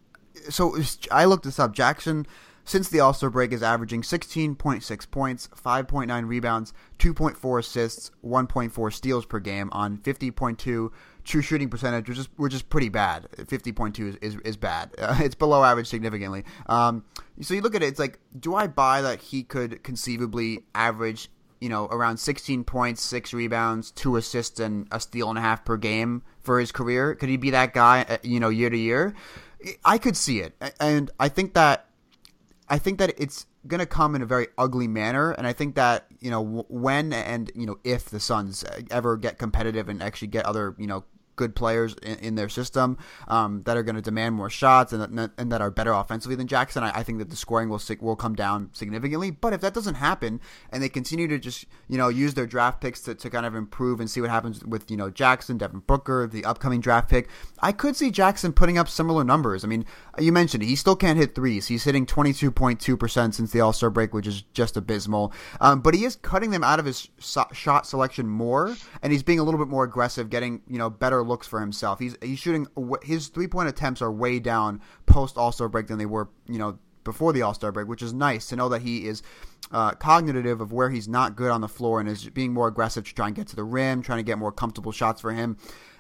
[0.50, 0.78] so
[1.12, 1.74] I looked this up.
[1.74, 2.28] Jackson
[2.70, 9.26] since the All Star break is averaging 16.6 points, 5.9 rebounds, 2.4 assists, 1.4 steals
[9.26, 10.92] per game on 50.2
[11.24, 13.28] true shooting percentage, which is which is pretty bad.
[13.38, 14.92] 50.2 is, is, is bad.
[15.00, 16.46] Uh, it's below average significantly.
[16.68, 17.04] Um,
[17.42, 21.32] so you look at it, it's like, do I buy that he could conceivably average,
[21.60, 25.66] you know, around 16 points, six rebounds, two assists, and a steal and a half
[25.66, 27.16] per game for his career?
[27.16, 29.16] Could he be that guy, uh, you know, year to year?
[29.84, 31.89] I could see it, and I think that
[32.70, 35.76] I think that it's going to come in a very ugly manner, and I think
[35.76, 40.04] that you know when and you know if the Suns uh, ever get competitive and
[40.04, 41.04] actually get other you know
[41.40, 42.98] good players in, in their system
[43.30, 46.48] um, that are going to demand more shots and, and that are better offensively than
[46.48, 49.32] Jackson, I, I think that the scoring will will come down significantly.
[49.32, 52.82] But if that doesn't happen and they continue to just you know use their draft
[52.82, 55.80] picks to, to kind of improve and see what happens with you know Jackson, Devin
[55.88, 57.30] Booker, the upcoming draft pick,
[57.62, 59.64] I could see Jackson putting up similar numbers.
[59.64, 59.86] I mean,
[60.20, 61.68] you mentioned he still can't hit threes.
[61.68, 65.32] He's hitting 22.2% since the All Star break, which is just abysmal.
[65.62, 69.24] Um, but he is cutting them out of his so- shot selection more, and he's
[69.24, 72.00] being a little bit more aggressive, getting you know better looks for himself.
[72.00, 72.68] He's he's shooting
[73.04, 76.60] his three point attempts are way down post All Star break than they were you
[76.60, 79.24] know before the All Star break, which is nice to know that he is
[79.72, 83.06] uh, cognitive of where he's not good on the floor and is being more aggressive
[83.06, 85.58] to try and get to the rim, trying to get more comfortable shots for him.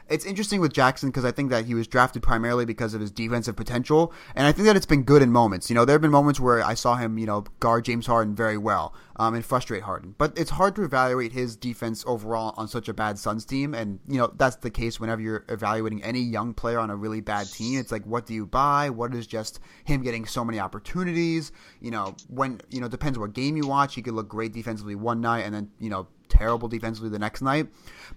[0.09, 3.11] It's interesting with Jackson because I think that he was drafted primarily because of his
[3.11, 5.69] defensive potential, and I think that it's been good in moments.
[5.69, 8.35] You know, there have been moments where I saw him, you know, guard James Harden
[8.35, 12.67] very well um, and frustrate Harden, but it's hard to evaluate his defense overall on
[12.67, 16.21] such a bad Suns team, and you know that's the case whenever you're evaluating any
[16.21, 17.79] young player on a really bad team.
[17.79, 18.89] It's like, what do you buy?
[18.89, 21.51] What is just him getting so many opportunities?
[21.81, 23.95] You know, when you know depends what game you watch.
[23.95, 27.41] He could look great defensively one night, and then you know terrible defensively the next
[27.41, 27.67] night.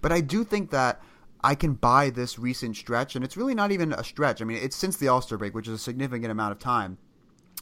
[0.01, 1.01] But I do think that
[1.43, 4.41] I can buy this recent stretch, and it's really not even a stretch.
[4.41, 6.97] I mean, it's since the All Star break, which is a significant amount of time.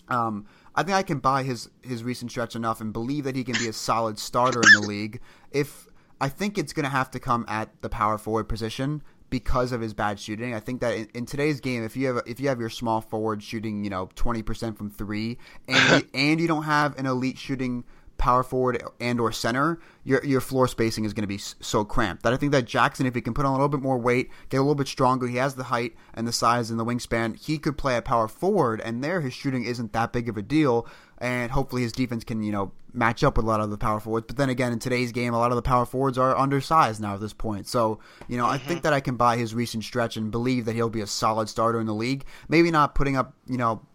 [0.07, 3.43] Um, I think I can buy his his recent stretch enough and believe that he
[3.43, 5.19] can be a solid starter in the league.
[5.51, 5.87] If
[6.19, 9.81] I think it's going to have to come at the power forward position because of
[9.81, 10.53] his bad shooting.
[10.53, 13.01] I think that in, in today's game, if you have if you have your small
[13.01, 17.39] forward shooting, you know, twenty percent from three, and and you don't have an elite
[17.39, 17.83] shooting
[18.21, 22.23] power forward and or center, your your floor spacing is going to be so cramped.
[22.23, 24.29] That I think that Jackson, if he can put on a little bit more weight,
[24.49, 27.35] get a little bit stronger, he has the height and the size and the wingspan,
[27.35, 30.41] he could play a power forward, and there his shooting isn't that big of a
[30.41, 30.87] deal.
[31.17, 33.99] And hopefully his defense can, you know, match up with a lot of the power
[33.99, 34.25] forwards.
[34.25, 37.13] But then again, in today's game, a lot of the power forwards are undersized now
[37.13, 37.67] at this point.
[37.67, 38.53] So, you know, mm-hmm.
[38.53, 38.83] I think mm-hmm.
[38.85, 41.79] that I can buy his recent stretch and believe that he'll be a solid starter
[41.79, 42.25] in the league.
[42.49, 43.85] Maybe not putting up, you know,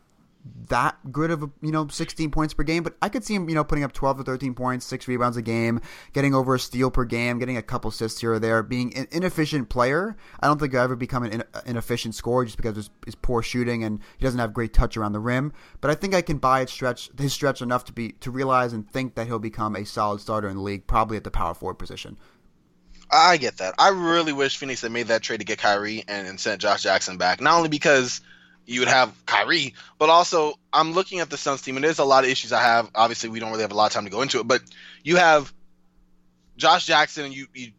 [0.68, 3.48] that good of a, you know 16 points per game, but I could see him
[3.48, 5.80] you know putting up 12 to 13 points, six rebounds a game,
[6.12, 9.06] getting over a steal per game, getting a couple assists here or there, being an
[9.10, 10.16] inefficient player.
[10.40, 13.84] I don't think he'll ever become an inefficient scorer just because of his poor shooting
[13.84, 15.52] and he doesn't have great touch around the rim.
[15.80, 18.72] But I think I can buy it stretch his stretch enough to be to realize
[18.72, 21.54] and think that he'll become a solid starter in the league, probably at the power
[21.54, 22.16] forward position.
[23.10, 23.74] I get that.
[23.78, 26.82] I really wish Phoenix had made that trade to get Kyrie and, and sent Josh
[26.82, 27.40] Jackson back.
[27.40, 28.20] Not only because
[28.66, 32.04] you would have Kyrie, but also I'm looking at the Suns team, and there's a
[32.04, 32.90] lot of issues I have.
[32.94, 34.62] Obviously, we don't really have a lot of time to go into it, but
[35.02, 35.52] you have
[36.56, 37.72] Josh Jackson, and you, you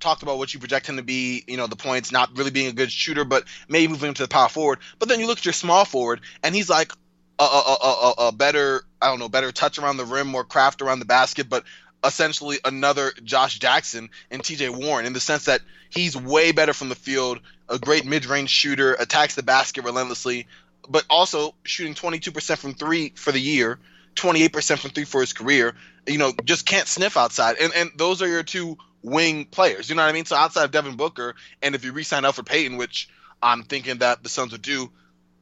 [0.00, 2.68] talked about what you project him to be, you know, the points, not really being
[2.68, 4.78] a good shooter, but maybe moving him to the power forward.
[4.98, 6.92] But then you look at your small forward, and he's like
[7.38, 10.82] a, a, a, a better, I don't know, better touch around the rim, more craft
[10.82, 11.64] around the basket, but
[12.04, 16.88] essentially another Josh Jackson and TJ Warren in the sense that he's way better from
[16.88, 20.46] the field, a great mid-range shooter, attacks the basket relentlessly,
[20.88, 23.78] but also shooting 22% from 3 for the year,
[24.14, 25.74] 28% from 3 for his career.
[26.06, 27.56] You know, just can't sniff outside.
[27.60, 29.88] And and those are your two wing players.
[29.88, 30.24] You know what I mean?
[30.24, 33.08] So outside of Devin Booker and if you re-sign Elfrid Payton, which
[33.42, 34.90] I'm thinking that the Suns would do,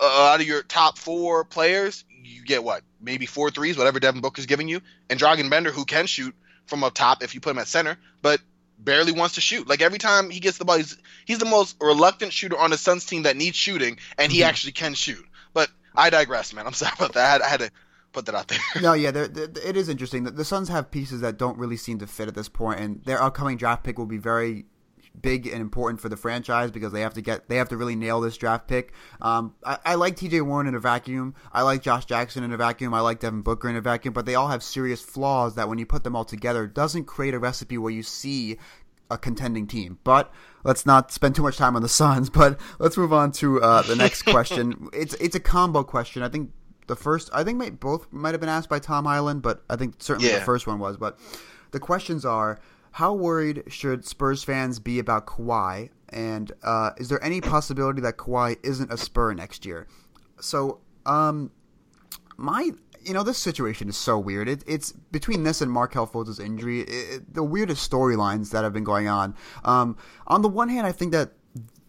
[0.00, 2.82] uh, out of your top 4 players, you get what?
[3.00, 4.80] Maybe four threes, whatever Devin Booker's giving you.
[5.10, 6.34] And Dragan Bender, who can shoot,
[6.66, 8.40] from up top if you put him at center, but
[8.78, 9.68] barely wants to shoot.
[9.68, 12.78] Like every time he gets the ball, he's, he's the most reluctant shooter on the
[12.78, 14.48] Suns team that needs shooting, and he mm-hmm.
[14.48, 15.24] actually can shoot.
[15.52, 16.66] But I digress, man.
[16.66, 17.24] I'm sorry about that.
[17.26, 17.70] I had, I had to
[18.12, 18.58] put that out there.
[18.80, 20.24] no, yeah, they're, they're, it is interesting.
[20.24, 23.04] The, the Suns have pieces that don't really seem to fit at this point, and
[23.04, 24.66] their upcoming draft pick will be very
[25.20, 27.96] big and important for the franchise because they have to get they have to really
[27.96, 28.92] nail this draft pick.
[29.20, 30.40] Um, I, I, like T.J.
[30.42, 31.34] Warren in a vacuum.
[31.52, 32.92] I like Josh Jackson in a vacuum.
[32.94, 34.12] I like Devin Booker in a vacuum.
[34.12, 37.34] But they all have serious flaws that when you put them all together, doesn't create
[37.34, 38.58] a recipe where you see
[39.10, 39.98] a contending team.
[40.04, 40.32] But
[40.64, 42.30] let's not spend too much time on the Suns.
[42.34, 44.88] But let's move on to uh, the next question.
[44.92, 46.22] it's it's a combo question.
[46.22, 46.50] I think
[46.86, 49.76] the first I think may, both might have been asked by Tom Island, but I
[49.76, 50.40] think certainly yeah.
[50.40, 50.96] the first one was.
[50.96, 51.18] But
[51.70, 52.58] the questions are
[52.94, 55.90] how worried should Spurs fans be about Kawhi?
[56.10, 59.88] And uh, is there any possibility that Kawhi isn't a Spur next year?
[60.40, 61.50] So, um,
[62.36, 62.70] my
[63.04, 64.48] you know this situation is so weird.
[64.48, 68.84] It, it's between this and Markelle Fultz's injury, it, the weirdest storylines that have been
[68.84, 69.34] going on.
[69.64, 69.96] Um,
[70.28, 71.32] on the one hand, I think that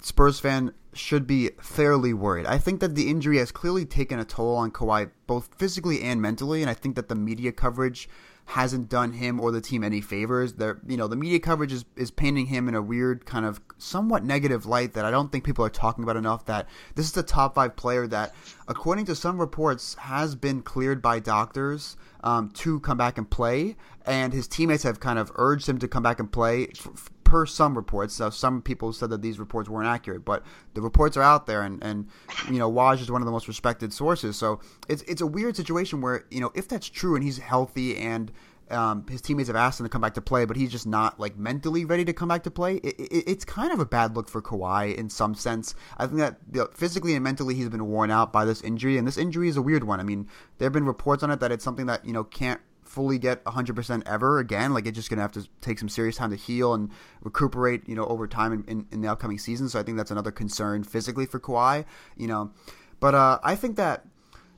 [0.01, 2.47] Spurs fan should be fairly worried.
[2.47, 6.19] I think that the injury has clearly taken a toll on Kawhi, both physically and
[6.19, 8.09] mentally, and I think that the media coverage
[8.45, 10.53] hasn't done him or the team any favors.
[10.53, 13.59] There, you know, the media coverage is, is painting him in a weird kind of
[13.77, 16.45] somewhat negative light that I don't think people are talking about enough.
[16.45, 18.33] That this is the top five player that,
[18.67, 23.75] according to some reports, has been cleared by doctors um, to come back and play,
[24.05, 26.67] and his teammates have kind of urged him to come back and play.
[26.75, 28.13] F- per some reports.
[28.13, 31.61] So some people said that these reports weren't accurate, but the reports are out there,
[31.63, 32.07] and, and
[32.49, 34.37] you know Woj is one of the most respected sources.
[34.37, 37.97] So it's it's a weird situation where you know if that's true and he's healthy
[37.97, 38.31] and
[38.71, 41.19] um, his teammates have asked him to come back to play, but he's just not
[41.19, 42.75] like mentally ready to come back to play.
[42.77, 45.75] It, it, it's kind of a bad look for Kawhi in some sense.
[45.97, 48.97] I think that you know, physically and mentally he's been worn out by this injury,
[48.97, 49.99] and this injury is a weird one.
[49.99, 52.61] I mean, there have been reports on it that it's something that you know can't
[52.95, 54.73] fully get 100% ever again.
[54.73, 56.89] Like it's just going to have to take some serious time to heal and
[57.21, 59.67] recuperate, you know, over time in, in, in, the upcoming season.
[59.67, 61.83] So I think that's another concern physically for Kawhi,
[62.15, 62.51] you know.
[63.01, 64.05] But uh, I think that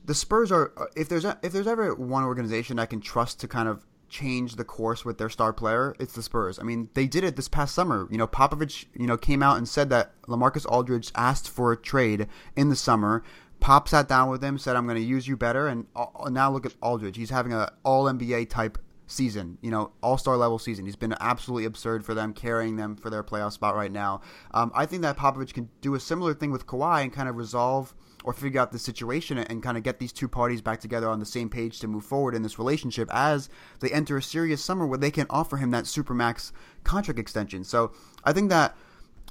[0.04, 3.48] the Spurs are if there's a, if there's ever one organization I can trust to
[3.48, 6.58] kind of change the course with their star player, it's the Spurs.
[6.60, 8.06] I mean, they did it this past summer.
[8.10, 11.76] You know, Popovich, you know, came out and said that LaMarcus Aldridge asked for a
[11.76, 13.22] trade in the summer.
[13.60, 16.50] Pop sat down with him, said, "I'm going to use you better," and uh, now
[16.50, 17.16] look at Aldridge.
[17.16, 18.78] He's having an All NBA type
[19.08, 20.84] season, you know, All Star level season.
[20.84, 24.20] He's been absolutely absurd for them, carrying them for their playoff spot right now.
[24.52, 27.36] Um, I think that Popovich can do a similar thing with Kawhi and kind of
[27.36, 27.94] resolve
[28.24, 31.20] or figure out the situation and kind of get these two parties back together on
[31.20, 33.48] the same page to move forward in this relationship as
[33.80, 36.52] they enter a serious summer where they can offer him that supermax
[36.84, 37.64] contract extension.
[37.64, 37.92] So
[38.24, 38.76] I think that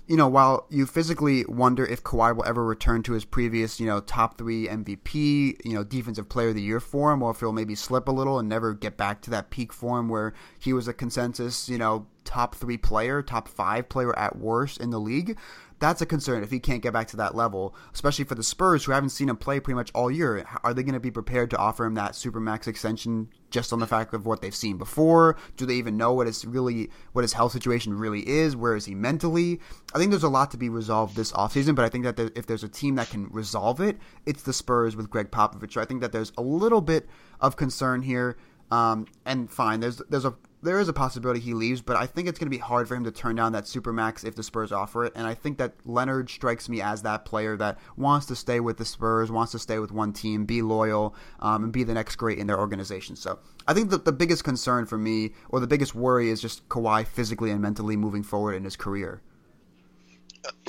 [0.08, 3.86] you know, while you physically wonder if Kawhi will ever return to his previous, you
[3.86, 7.52] know, top three MVP, you know, defensive player of the year form, or if he'll
[7.52, 10.88] maybe slip a little and never get back to that peak form where he was
[10.88, 15.38] a consensus, you know, top three player, top five player at worst in the league
[15.80, 18.86] that's a concern if he can't get back to that level, especially for the Spurs
[18.86, 20.46] who haven't seen him play pretty much all year.
[20.64, 23.88] Are they going to be prepared to offer him that supermax extension just on the
[23.88, 25.38] fact of what they've seen before?
[25.56, 28.56] Do they even know what his really what his health situation really is?
[28.56, 29.60] Where is he mentally?
[29.94, 32.48] I think there's a lot to be resolved this offseason, but I think that if
[32.48, 35.74] there's a team that can resolve it, it's the Spurs with Gregg Popovich.
[35.74, 37.08] So I think that there's a little bit
[37.40, 38.38] of concern here.
[38.70, 42.28] Um, and fine, there's there's a there is a possibility he leaves, but I think
[42.28, 44.72] it's going to be hard for him to turn down that supermax if the Spurs
[44.72, 45.14] offer it.
[45.16, 48.78] And I think that Leonard strikes me as that player that wants to stay with
[48.78, 52.16] the Spurs, wants to stay with one team, be loyal, um, and be the next
[52.16, 53.16] great in their organization.
[53.16, 56.68] So I think that the biggest concern for me, or the biggest worry, is just
[56.70, 59.22] Kawhi physically and mentally moving forward in his career.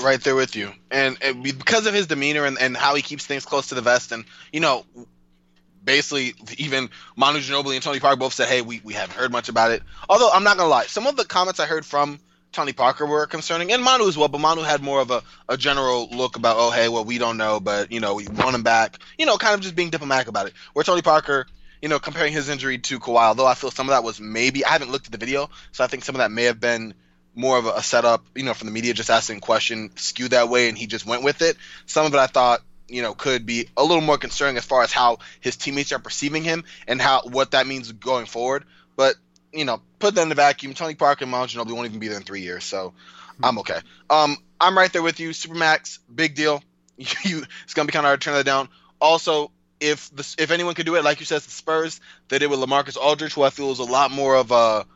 [0.03, 3.26] Right there with you, and, and because of his demeanor and, and how he keeps
[3.26, 4.84] things close to the vest, and you know,
[5.89, 9.49] basically even Manu Ginobili and Tony Parker both said, "Hey, we, we haven't heard much
[9.49, 12.20] about it." Although I'm not gonna lie, some of the comments I heard from
[12.53, 14.28] Tony Parker were concerning, and Manu as well.
[14.28, 17.39] But Manu had more of a, a general look about, "Oh, hey, well, we don't
[17.39, 20.28] know, but you know, we want him back." You know, kind of just being diplomatic
[20.28, 20.53] about it.
[20.74, 21.47] Where Tony Parker,
[21.80, 24.66] you know, comparing his injury to Kawhi, although I feel some of that was maybe
[24.66, 26.93] I haven't looked at the video, so I think some of that may have been
[27.34, 30.68] more of a, setup, you know, from the media just asking question skewed that way,
[30.68, 31.57] and he just went with it.
[31.86, 34.82] Some of it I thought you know could be a little more concerning as far
[34.82, 38.64] as how his teammates are perceiving him and how what that means going forward.
[38.97, 39.16] But
[39.53, 40.74] you know, put that in the vacuum.
[40.74, 42.93] Tony Parker and Manu Ginobili won't even be there in three years, so
[43.43, 43.78] I'm okay.
[44.11, 45.30] Um, I'm right there with you.
[45.30, 46.62] Supermax, big deal.
[46.97, 48.68] you, it's gonna be kind of hard to turn that down.
[49.01, 52.51] Also, if the if anyone could do it, like you said, the Spurs, they did
[52.51, 54.86] with LaMarcus Aldridge, who I feel is a lot more of a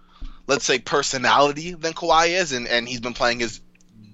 [0.46, 3.60] let's say personality than Kawhi is, and and he's been playing his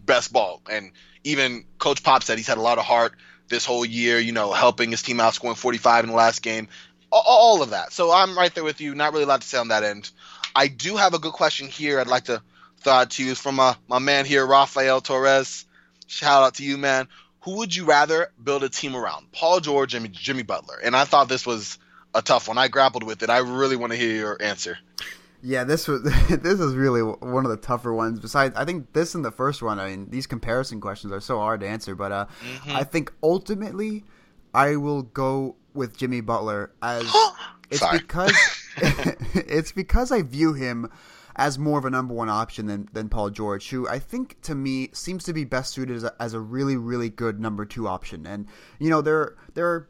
[0.05, 0.62] best ball.
[0.70, 0.93] And
[1.24, 3.14] even Coach Pop said he's had a lot of heart
[3.49, 6.68] this whole year, you know, helping his team out, scoring 45 in the last game,
[7.11, 7.92] all, of that.
[7.92, 8.94] So I'm right there with you.
[8.94, 10.11] Not really a lot to say on that end.
[10.55, 12.01] I do have a good question here.
[12.01, 12.42] I'd like to
[12.80, 15.64] throw out to you from my, my man here, Rafael Torres.
[16.07, 17.09] Shout out to you, man.
[17.42, 20.78] Who would you rather build a team around, Paul George and Jimmy Butler?
[20.82, 21.78] And I thought this was
[22.14, 22.59] a tough one.
[22.59, 23.30] I grappled with it.
[23.30, 24.78] I really want to hear your answer.
[25.43, 28.20] Yeah, this was this is really one of the tougher ones.
[28.20, 29.78] Besides, I think this and the first one.
[29.78, 31.95] I mean, these comparison questions are so hard to answer.
[31.95, 32.76] But uh, mm-hmm.
[32.76, 34.05] I think ultimately,
[34.55, 37.05] I will go with Jimmy Butler as
[37.70, 37.99] it's Sorry.
[37.99, 38.36] because
[39.34, 40.91] it's because I view him
[41.36, 44.57] as more of a number one option than, than Paul George, who I think to
[44.57, 47.86] me seems to be best suited as a, as a really really good number two
[47.86, 48.26] option.
[48.26, 48.47] And
[48.78, 49.89] you know there there are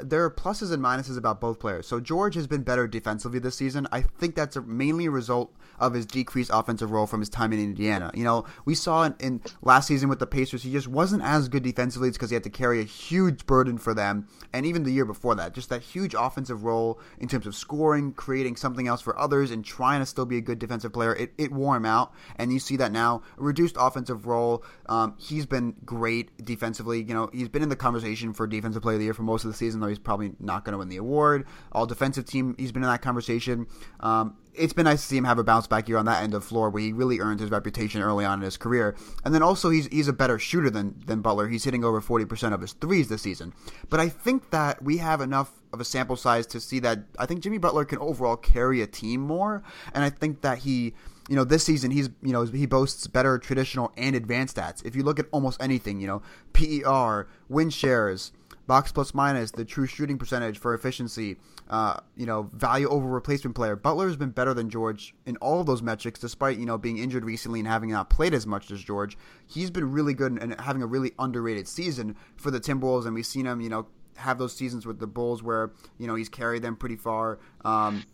[0.00, 1.86] there are pluses and minuses about both players.
[1.86, 3.86] So George has been better defensively this season.
[3.92, 7.52] I think that's a, mainly a result of his decreased offensive role from his time
[7.52, 8.10] in Indiana.
[8.14, 11.48] You know, we saw in, in last season with the Pacers, he just wasn't as
[11.48, 12.06] good defensively.
[12.16, 15.34] Because he had to carry a huge burden for them, and even the year before
[15.34, 19.50] that, just that huge offensive role in terms of scoring, creating something else for others,
[19.50, 21.14] and trying to still be a good defensive player.
[21.14, 23.22] It, it wore him out, and you see that now.
[23.38, 24.64] A reduced offensive role.
[24.88, 27.02] Um, he's been great defensively.
[27.02, 29.44] You know, he's been in the conversation for defensive player of the year for most
[29.44, 31.46] of the season, though he's probably not going to win the award.
[31.72, 33.66] All defensive team, he's been in that conversation.
[34.00, 36.34] Um, it's been nice to see him have a bounce back year on that end
[36.34, 38.96] of floor where he really earned his reputation early on in his career.
[39.24, 41.48] And then also he's he's a better shooter than than Butler.
[41.48, 43.52] He's hitting over 40% of his threes this season.
[43.90, 47.26] But I think that we have enough of a sample size to see that I
[47.26, 49.62] think Jimmy Butler can overall carry a team more
[49.92, 50.94] and I think that he
[51.28, 54.84] you know, this season he's you know he boasts better traditional and advanced stats.
[54.84, 58.32] If you look at almost anything, you know, PER, win shares,
[58.66, 61.36] box plus minus, the true shooting percentage for efficiency,
[61.70, 63.76] uh, you know, value over replacement player.
[63.76, 66.98] Butler has been better than George in all of those metrics, despite you know being
[66.98, 69.16] injured recently and having not played as much as George.
[69.46, 73.26] He's been really good and having a really underrated season for the Timberwolves, and we've
[73.26, 73.86] seen him, you know,
[74.16, 77.38] have those seasons with the Bulls where you know he's carried them pretty far.
[77.64, 78.04] Um,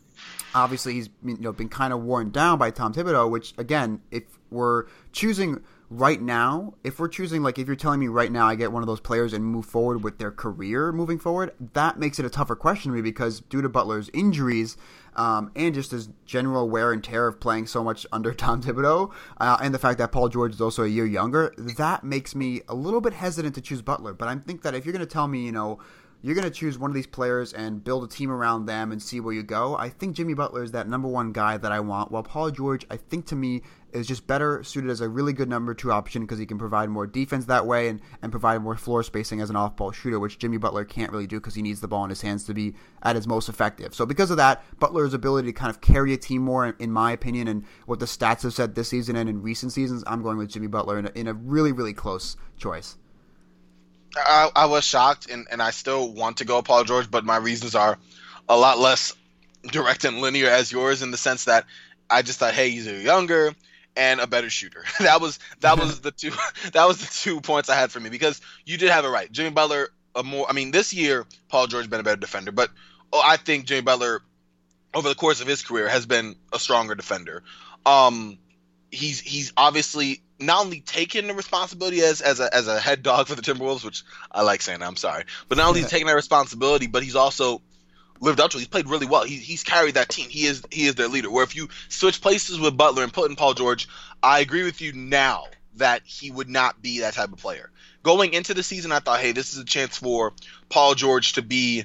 [0.54, 4.24] obviously, he's you know been kind of worn down by Tom Thibodeau, which again, if
[4.50, 5.62] we're choosing
[5.92, 8.82] right now, if we're choosing, like, if you're telling me right now I get one
[8.82, 12.30] of those players and move forward with their career moving forward, that makes it a
[12.30, 14.76] tougher question to me because due to Butler's injuries
[15.16, 19.12] um, and just his general wear and tear of playing so much under Tom Thibodeau,
[19.38, 22.62] uh, and the fact that Paul George is also a year younger, that makes me
[22.68, 24.14] a little bit hesitant to choose Butler.
[24.14, 25.78] But I think that if you're going to tell me, you know,
[26.22, 29.02] you're going to choose one of these players and build a team around them and
[29.02, 29.76] see where you go.
[29.76, 32.12] I think Jimmy Butler is that number one guy that I want.
[32.12, 33.62] While Paul George, I think to me,
[33.92, 36.88] is just better suited as a really good number two option because he can provide
[36.88, 40.18] more defense that way and, and provide more floor spacing as an off ball shooter,
[40.18, 42.54] which Jimmy Butler can't really do because he needs the ball in his hands to
[42.54, 43.94] be at his most effective.
[43.94, 47.12] So, because of that, Butler's ability to kind of carry a team more, in, my
[47.12, 50.38] opinion, and what the stats have said this season and in recent seasons, I'm going
[50.38, 52.96] with Jimmy Butler in a, in a really, really close choice.
[54.16, 57.36] I, I was shocked, and, and I still want to go Paul George, but my
[57.36, 57.98] reasons are
[58.48, 59.14] a lot less
[59.62, 61.64] direct and linear as yours in the sense that
[62.10, 63.54] I just thought, hey, he's younger
[63.96, 64.84] and a better shooter.
[65.00, 66.32] that was that was the two
[66.72, 69.30] that was the two points I had for me because you did have it right.
[69.30, 72.70] Jimmy Butler, a more I mean, this year Paul George been a better defender, but
[73.12, 74.22] oh, I think Jimmy Butler
[74.94, 77.42] over the course of his career has been a stronger defender.
[77.86, 78.38] Um,
[78.90, 83.28] he's he's obviously not only taken the responsibility as as a, as a head dog
[83.28, 86.14] for the Timberwolves, which I like saying, I'm sorry, but not only he's taking that
[86.14, 87.62] responsibility, but he's also
[88.22, 88.58] lived up to.
[88.58, 89.24] He's played really well.
[89.24, 90.30] He, he's carried that team.
[90.30, 91.30] He is he is their leader.
[91.30, 93.88] Where if you switch places with Butler and put in Paul George,
[94.22, 95.44] I agree with you now
[95.76, 97.70] that he would not be that type of player.
[98.02, 100.32] Going into the season, I thought, hey, this is a chance for
[100.68, 101.84] Paul George to be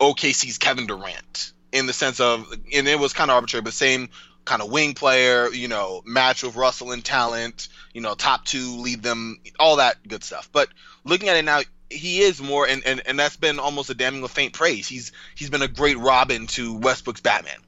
[0.00, 4.10] OKC's Kevin Durant in the sense of, and it was kind of arbitrary, but same
[4.44, 8.76] kind of wing player, you know, match with Russell and talent, you know, top two,
[8.76, 10.48] lead them, all that good stuff.
[10.52, 10.68] But
[11.04, 11.62] looking at it now,
[11.94, 14.86] he is more, and, and, and that's been almost a damning with faint praise.
[14.86, 17.58] He's he's been a great Robin to Westbrook's Batman,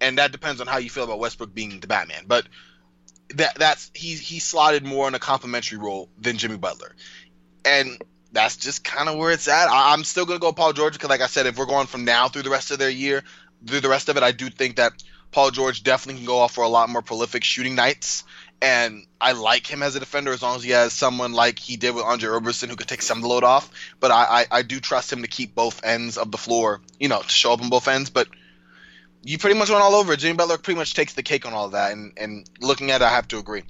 [0.00, 2.24] and that depends on how you feel about Westbrook being the Batman.
[2.26, 2.46] But
[3.34, 6.94] that that's he's he slotted more in a complementary role than Jimmy Butler,
[7.64, 8.02] and
[8.32, 9.68] that's just kind of where it's at.
[9.68, 12.04] I, am still gonna go Paul George because, like I said, if we're going from
[12.04, 13.24] now through the rest of their year,
[13.66, 14.92] through the rest of it, I do think that
[15.30, 18.24] Paul George definitely can go off for a lot more prolific shooting nights.
[18.60, 21.76] And I like him as a defender as long as he has someone like he
[21.76, 23.70] did with Andre Roberson who could take some of the load off.
[24.00, 27.08] But I, I, I do trust him to keep both ends of the floor, you
[27.08, 28.10] know, to show up on both ends.
[28.10, 28.28] But
[29.22, 30.16] you pretty much went all over.
[30.16, 31.92] Jimmy Butler pretty much takes the cake on all of that.
[31.92, 33.62] And, and looking at it, I have to agree.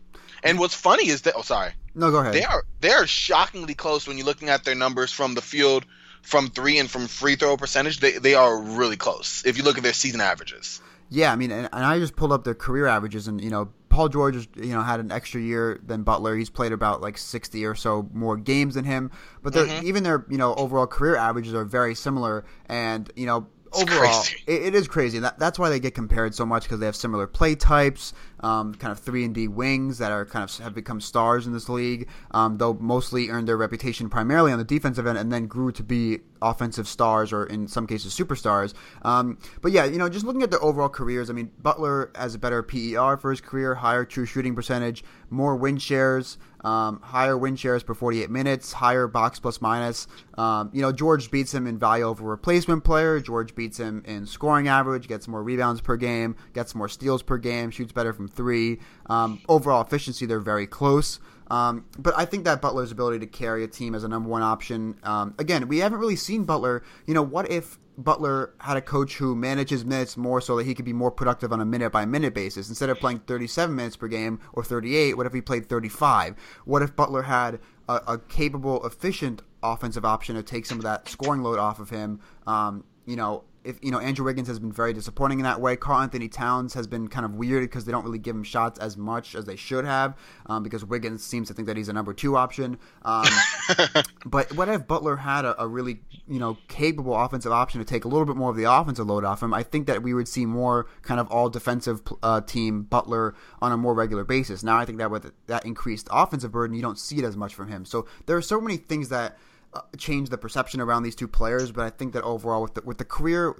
[0.42, 1.72] And what's funny is that, oh, sorry.
[1.94, 2.32] No, go ahead.
[2.32, 5.84] They are they are shockingly close when you're looking at their numbers from the field,
[6.22, 7.98] from three, and from free throw percentage.
[7.98, 10.80] They, they are really close if you look at their season averages.
[11.10, 13.70] Yeah, I mean, and, and I just pulled up their career averages, and you know,
[13.88, 16.36] Paul George, you know, had an extra year than Butler.
[16.36, 19.10] He's played about like sixty or so more games than him,
[19.42, 19.86] but mm-hmm.
[19.86, 22.44] even their you know overall career averages are very similar.
[22.66, 25.18] And you know, overall, it, it is crazy.
[25.18, 28.74] That, that's why they get compared so much because they have similar play types, um,
[28.74, 31.68] kind of three and D wings that are kind of have become stars in this
[31.68, 32.08] league.
[32.30, 35.82] Um, though mostly earned their reputation primarily on the defensive end, and then grew to
[35.82, 38.74] be offensive stars or in some cases superstars.
[39.02, 42.34] Um, but yeah, you know, just looking at their overall careers, I mean, Butler has
[42.34, 47.36] a better PER for his career, higher true shooting percentage, more win shares um, higher
[47.36, 50.06] win shares per 48 minutes, higher box plus minus.
[50.36, 53.20] Um, you know, George beats him in value over replacement player.
[53.20, 57.38] George beats him in scoring average, gets more rebounds per game, gets more steals per
[57.38, 58.78] game, shoots better from three.
[59.06, 61.20] Um, overall efficiency, they're very close.
[61.50, 64.42] Um, but I think that Butler's ability to carry a team as a number one
[64.42, 64.98] option.
[65.02, 66.82] Um, again, we haven't really seen Butler.
[67.06, 70.74] You know, what if Butler had a coach who manages minutes more so that he
[70.74, 72.68] could be more productive on a minute by minute basis.
[72.68, 76.36] Instead of playing 37 minutes per game or 38, what if he played 35?
[76.64, 77.58] What if Butler had
[77.88, 81.90] a, a capable, efficient offensive option to take some of that scoring load off of
[81.90, 82.20] him?
[82.46, 85.76] Um, you know, if you know Andrew Wiggins has been very disappointing in that way.
[85.76, 88.96] Karl-Anthony Towns has been kind of weird because they don't really give him shots as
[88.96, 92.12] much as they should have um, because Wiggins seems to think that he's a number
[92.12, 92.78] two option.
[93.02, 93.26] Um,
[94.26, 98.04] but what if Butler had a, a, really you know capable offensive option to take
[98.04, 99.52] a little bit more of the offensive load off him?
[99.52, 103.72] I think that we would see more kind of all defensive uh, team Butler on
[103.72, 104.62] a more regular basis.
[104.62, 107.54] Now I think that with that increased offensive burden, you don't see it as much
[107.54, 107.84] from him.
[107.84, 109.36] So there are so many things that
[109.74, 111.72] uh, change the perception around these two players.
[111.72, 113.54] But I think that overall, with the, with the career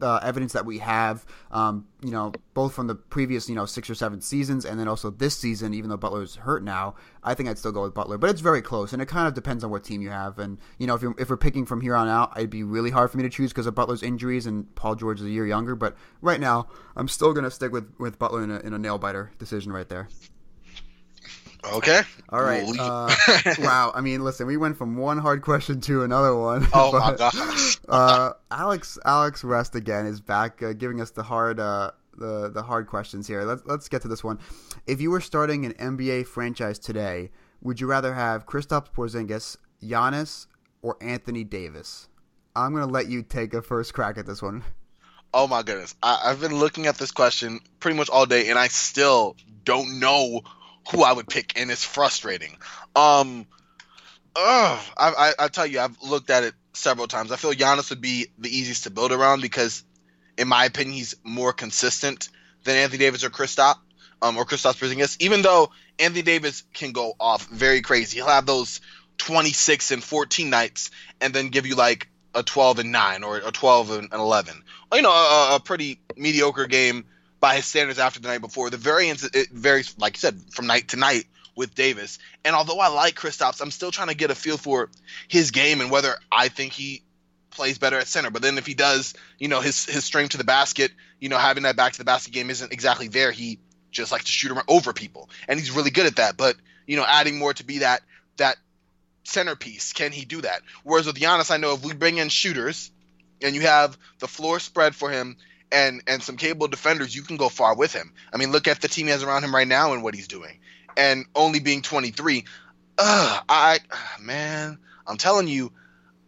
[0.00, 3.88] uh, evidence that we have, um, you know, both from the previous, you know, six
[3.88, 7.48] or seven seasons, and then also this season, even though Butler's hurt now, I think
[7.48, 8.18] I'd still go with Butler.
[8.18, 10.38] But it's very close, and it kind of depends on what team you have.
[10.38, 13.10] And you know, if, if we're picking from here on out, it'd be really hard
[13.10, 15.74] for me to choose because of Butler's injuries, and Paul George is a year younger.
[15.74, 18.98] But right now, I'm still to stick with with Butler in a, in a nail
[18.98, 20.08] biter decision right there.
[21.64, 22.02] Okay.
[22.30, 22.64] All right.
[22.78, 23.14] Uh,
[23.58, 23.92] wow.
[23.94, 26.66] I mean, listen, we went from one hard question to another one.
[26.72, 27.78] Oh but, my gosh.
[27.88, 32.62] uh, Alex Alex Rest again is back, uh, giving us the hard uh, the the
[32.62, 33.44] hard questions here.
[33.44, 34.38] Let's let's get to this one.
[34.86, 37.30] If you were starting an NBA franchise today,
[37.62, 40.46] would you rather have Kristaps Porzingis, Giannis,
[40.82, 42.08] or Anthony Davis?
[42.56, 44.64] I'm gonna let you take a first crack at this one.
[45.32, 48.58] Oh my goodness, I, I've been looking at this question pretty much all day, and
[48.58, 50.42] I still don't know
[50.90, 52.56] who I would pick, and it's frustrating.
[52.96, 53.46] Um,
[54.36, 57.32] ugh, I, I, I tell you, I've looked at it several times.
[57.32, 59.84] I feel Giannis would be the easiest to build around because,
[60.36, 62.28] in my opinion, he's more consistent
[62.64, 63.78] than Anthony Davis or Kristaps,
[64.22, 65.16] um, or Kristaps Porzingis.
[65.20, 68.80] Even though Anthony Davis can go off very crazy, he'll have those
[69.18, 73.52] 26 and 14 nights, and then give you like a 12 and 9 or a
[73.52, 74.62] 12 and 11.
[74.92, 77.04] You know, a, a pretty mediocre game
[77.40, 78.70] by his standards after the night before.
[78.70, 81.24] The variance it varies, like you said, from night to night
[81.56, 82.18] with Davis.
[82.44, 84.90] And although I like Kristaps, I'm still trying to get a feel for
[85.28, 87.02] his game and whether I think he
[87.50, 88.30] plays better at center.
[88.30, 91.38] But then if he does, you know, his his strength to the basket, you know,
[91.38, 93.32] having that back to the basket game isn't exactly there.
[93.32, 93.58] He
[93.90, 96.36] just likes to shoot over people, and he's really good at that.
[96.36, 98.02] But you know, adding more to be that
[98.36, 98.56] that
[99.24, 100.62] centerpiece, can he do that?
[100.84, 102.90] Whereas with Giannis, I know if we bring in shooters
[103.42, 105.36] and you have the floor spread for him
[105.72, 108.12] and and some capable defenders, you can go far with him.
[108.32, 110.28] I mean, look at the team he has around him right now and what he's
[110.28, 110.58] doing.
[110.96, 112.44] And only being 23,
[112.98, 113.78] uh, I
[114.20, 115.72] man, I'm telling you,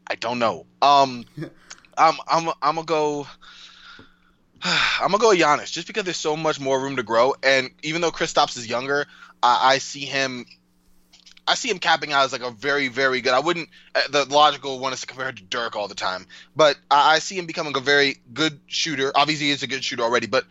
[0.07, 0.67] I don't know.
[0.81, 1.25] Um,
[1.99, 3.27] I'm I'm I'm gonna go.
[4.63, 8.01] I'm gonna go Giannis just because there's so much more room to grow, and even
[8.01, 9.07] though Kristaps is younger,
[9.43, 10.47] I, I see him
[11.53, 13.35] I see him capping out as like a very, very good.
[13.35, 13.69] I wouldn't.
[13.95, 16.27] Uh, the logical one is to compare to Dirk all the time,
[16.57, 19.13] but I, I see him becoming a very good shooter.
[19.15, 20.47] Obviously, he's a good shooter already, but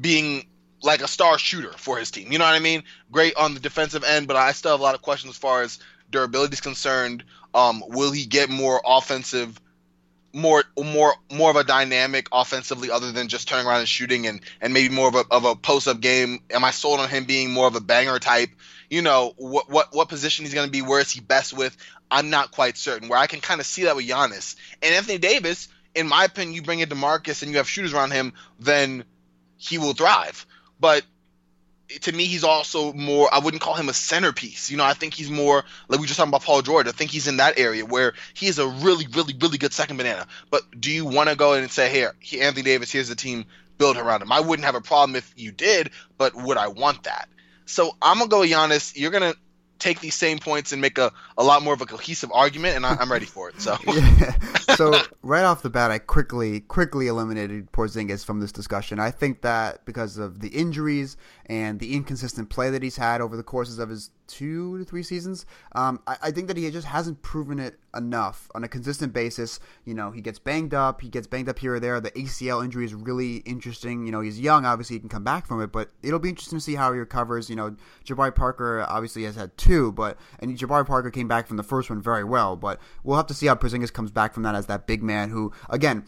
[0.00, 0.46] being
[0.82, 2.32] like a star shooter for his team.
[2.32, 2.84] You know what I mean?
[3.10, 5.60] Great on the defensive end, but I still have a lot of questions as far
[5.60, 5.78] as
[6.10, 7.24] durability is concerned.
[7.52, 9.60] Um, will he get more offensive?
[10.34, 14.40] more more more of a dynamic offensively other than just turning around and shooting and
[14.62, 17.24] and maybe more of a of a post up game am i sold on him
[17.24, 18.48] being more of a banger type
[18.92, 20.82] you know what what what position he's going to be.
[20.82, 21.74] Where is he best with?
[22.10, 23.08] I'm not quite certain.
[23.08, 25.68] Where I can kind of see that with Giannis and Anthony Davis.
[25.94, 29.04] In my opinion, you bring in DeMarcus and you have shooters around him, then
[29.56, 30.46] he will thrive.
[30.78, 31.04] But
[32.02, 33.32] to me, he's also more.
[33.32, 34.70] I wouldn't call him a centerpiece.
[34.70, 36.86] You know, I think he's more like we were just talking about Paul George.
[36.86, 39.96] I think he's in that area where he is a really, really, really good second
[39.96, 40.26] banana.
[40.50, 43.46] But do you want to go in and say, "Here, Anthony Davis, here's the team,
[43.78, 44.32] build around him"?
[44.32, 47.30] I wouldn't have a problem if you did, but would I want that?
[47.72, 48.96] So I'm gonna go Giannis.
[48.96, 49.34] You're gonna
[49.82, 52.86] take these same points and make a, a lot more of a cohesive argument, and
[52.86, 53.60] I, am ready for it.
[53.60, 54.36] So, yeah.
[54.76, 59.00] so right off the bat, I quickly quickly eliminated Porzingis from this discussion.
[59.00, 61.16] I think that because of the injuries
[61.46, 65.02] and the inconsistent play that he's had over the courses of his two to three
[65.02, 65.44] seasons.
[65.72, 69.60] Um, I, I, think that he just hasn't proven it enough on a consistent basis.
[69.84, 72.00] You know, he gets banged up, he gets banged up here or there.
[72.00, 74.06] The ACL injury is really interesting.
[74.06, 76.58] You know, he's young, obviously he can come back from it, but it'll be interesting
[76.58, 77.50] to see how he recovers.
[77.50, 77.76] You know,
[78.06, 81.90] Jabari Parker obviously has had two, but and Jabari Parker came back from the first
[81.90, 84.66] one very well, but we'll have to see how Porzingis comes back from that as
[84.66, 86.04] that big man who, again,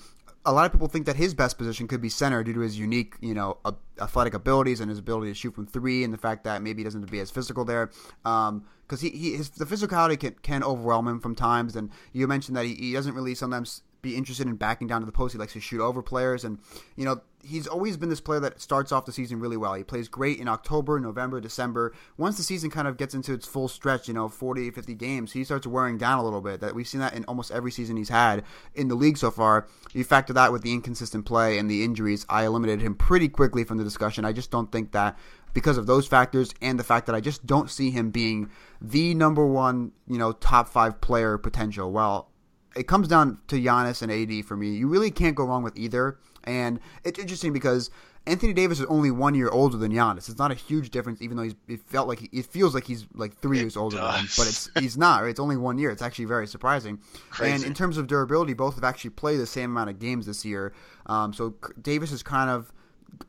[0.47, 2.79] a lot of people think that his best position could be center due to his
[2.79, 3.59] unique, you know,
[4.01, 6.85] athletic abilities and his ability to shoot from three, and the fact that maybe he
[6.85, 7.91] doesn't have to be as physical there.
[8.25, 12.27] Um, because he, he his, the physicality can, can overwhelm him from times, and you
[12.27, 15.33] mentioned that he, he doesn't really sometimes be interested in backing down to the post.
[15.33, 16.59] He likes to shoot over players, and
[16.95, 19.75] you know he's always been this player that starts off the season really well.
[19.75, 21.93] He plays great in October, November, December.
[22.17, 25.33] Once the season kind of gets into its full stretch, you know, 40, 50 games,
[25.33, 26.61] he starts wearing down a little bit.
[26.61, 28.45] That we've seen that in almost every season he's had
[28.75, 29.67] in the league so far.
[29.93, 33.65] You factor that with the inconsistent play and the injuries, I eliminated him pretty quickly
[33.65, 34.25] from the discussion.
[34.25, 35.19] I just don't think that
[35.53, 38.51] because of those factors and the fact that I just don't see him being
[38.81, 41.93] the number one, you know, top five player potential.
[41.93, 42.31] Well,
[42.77, 44.75] it comes down to Giannis and AD for me.
[44.75, 46.19] You really can't go wrong with either.
[46.45, 47.91] And it's interesting because
[48.27, 50.29] Anthony Davis is only one year older than Giannis.
[50.29, 52.85] It's not a huge difference, even though he's it felt like he, it feels like
[52.85, 54.15] he's like three it years older does.
[54.15, 55.23] than him, but it's he's not.
[55.23, 55.31] Right?
[55.31, 55.91] It's only one year.
[55.91, 57.01] It's actually very surprising.
[57.31, 57.55] Crazy.
[57.55, 60.45] And in terms of durability, both have actually played the same amount of games this
[60.45, 60.73] year.
[61.07, 62.73] Um, so Davis has kind of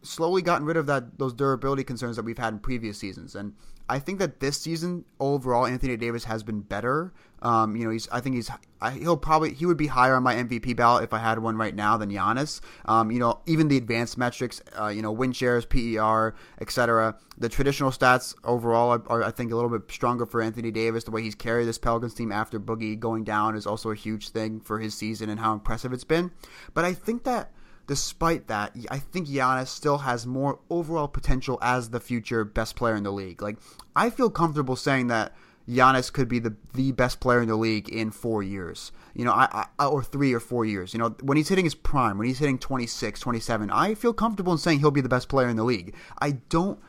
[0.01, 3.53] slowly gotten rid of that those durability concerns that we've had in previous seasons, and
[3.87, 7.13] I think that this season overall, Anthony Davis has been better.
[7.41, 8.49] Um, you know, he's I think he's
[8.81, 11.57] I, he'll probably he would be higher on my MVP ballot if I had one
[11.57, 12.61] right now than Giannis.
[12.85, 17.15] Um, you know, even the advanced metrics, uh, you know, win shares, PER, etc.
[17.37, 21.03] The traditional stats overall are, are, I think a little bit stronger for Anthony Davis.
[21.03, 24.29] The way he's carried this Pelicans team after Boogie going down is also a huge
[24.29, 26.31] thing for his season and how impressive it's been.
[26.73, 27.51] But I think that
[27.87, 32.95] despite that, I think Giannis still has more overall potential as the future best player
[32.95, 33.41] in the league.
[33.41, 33.57] Like,
[33.95, 35.33] I feel comfortable saying that
[35.67, 38.91] Giannis could be the the best player in the league in four years.
[39.13, 40.93] You know, I, I or three or four years.
[40.93, 44.51] You know, when he's hitting his prime, when he's hitting 26, 27, I feel comfortable
[44.51, 45.95] in saying he'll be the best player in the league.
[46.19, 46.79] I don't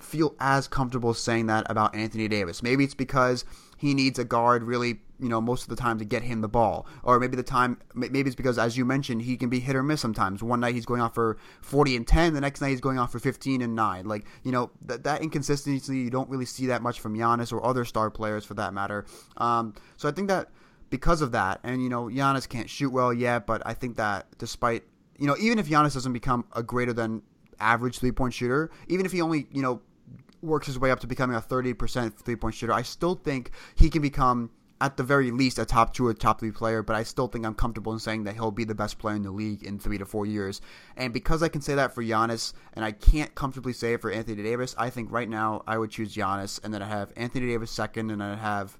[0.00, 2.62] feel as comfortable saying that about Anthony Davis.
[2.62, 3.44] Maybe it's because
[3.76, 6.48] he needs a guard really, you know, most of the time to get him the
[6.48, 6.86] ball.
[7.02, 9.82] Or maybe the time, maybe it's because, as you mentioned, he can be hit or
[9.82, 10.42] miss sometimes.
[10.42, 13.12] One night he's going off for 40 and 10, the next night he's going off
[13.12, 14.06] for 15 and 9.
[14.06, 17.64] Like, you know, that, that inconsistency, you don't really see that much from Giannis or
[17.64, 19.06] other star players for that matter.
[19.36, 20.50] Um, so I think that
[20.90, 24.26] because of that, and, you know, Giannis can't shoot well yet, but I think that
[24.38, 24.84] despite,
[25.18, 27.22] you know, even if Giannis doesn't become a greater than
[27.58, 29.80] average three point shooter, even if he only, you know,
[30.42, 33.90] works his way up to becoming a 30% three point shooter, I still think he
[33.90, 34.50] can become,
[34.80, 37.46] at the very least, a top two or top three player, but I still think
[37.46, 39.98] I'm comfortable in saying that he'll be the best player in the league in three
[39.98, 40.60] to four years.
[40.96, 44.10] And because I can say that for Giannis, and I can't comfortably say it for
[44.10, 47.46] Anthony Davis, I think right now I would choose Giannis, and then I have Anthony
[47.46, 48.76] Davis second, and I'd have,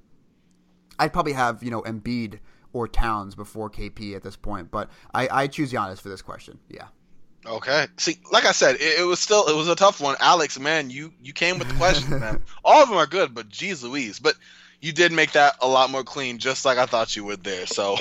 [0.99, 2.41] I'd probably have, you know, Embiid
[2.75, 6.59] or Towns before KP at this point, but I, I choose Giannis for this question.
[6.69, 6.89] Yeah.
[7.47, 7.87] Okay.
[7.97, 10.17] See, like I said, it, it, was still it was a tough one.
[10.21, 12.43] Alex, man, you you came with the questions, man.
[12.65, 14.19] All of them are good, but geez Louise.
[14.19, 14.35] But
[14.81, 17.67] you did make that a lot more clean, just like I thought you would there.
[17.67, 17.97] So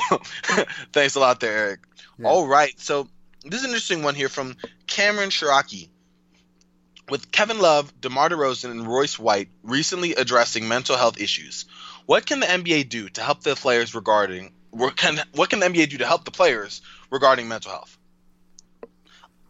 [0.93, 1.79] thanks a lot there, Eric.
[2.19, 2.27] Yeah.
[2.27, 2.79] All right.
[2.79, 3.07] So
[3.43, 4.55] this is an interesting one here from
[4.87, 5.89] Cameron Shiraki.
[7.07, 11.65] With Kevin Love, DeMar DeRozan, and Royce White recently addressing mental health issues,
[12.07, 15.67] what can the NBA do to help the players regarding what can what can the
[15.67, 17.97] NBA do to help the players regarding mental health?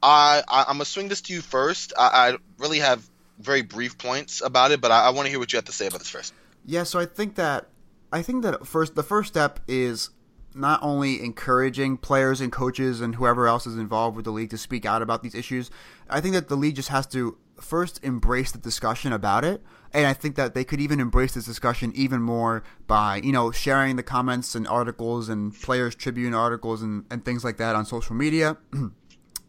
[0.04, 1.94] I, I am gonna swing this to you first.
[1.98, 3.08] I, I really have
[3.40, 5.72] very brief points about it, but I, I want to hear what you have to
[5.72, 6.34] say about this first.
[6.66, 7.70] Yeah, so I think that
[8.12, 10.10] I think that first the first step is
[10.56, 14.58] not only encouraging players and coaches and whoever else is involved with the league to
[14.58, 15.70] speak out about these issues.
[16.10, 19.62] I think that the league just has to first embrace the discussion about it.
[19.94, 23.52] And I think that they could even embrace this discussion even more by, you know,
[23.52, 27.86] sharing the comments and articles and players tribune articles and, and things like that on
[27.86, 28.58] social media.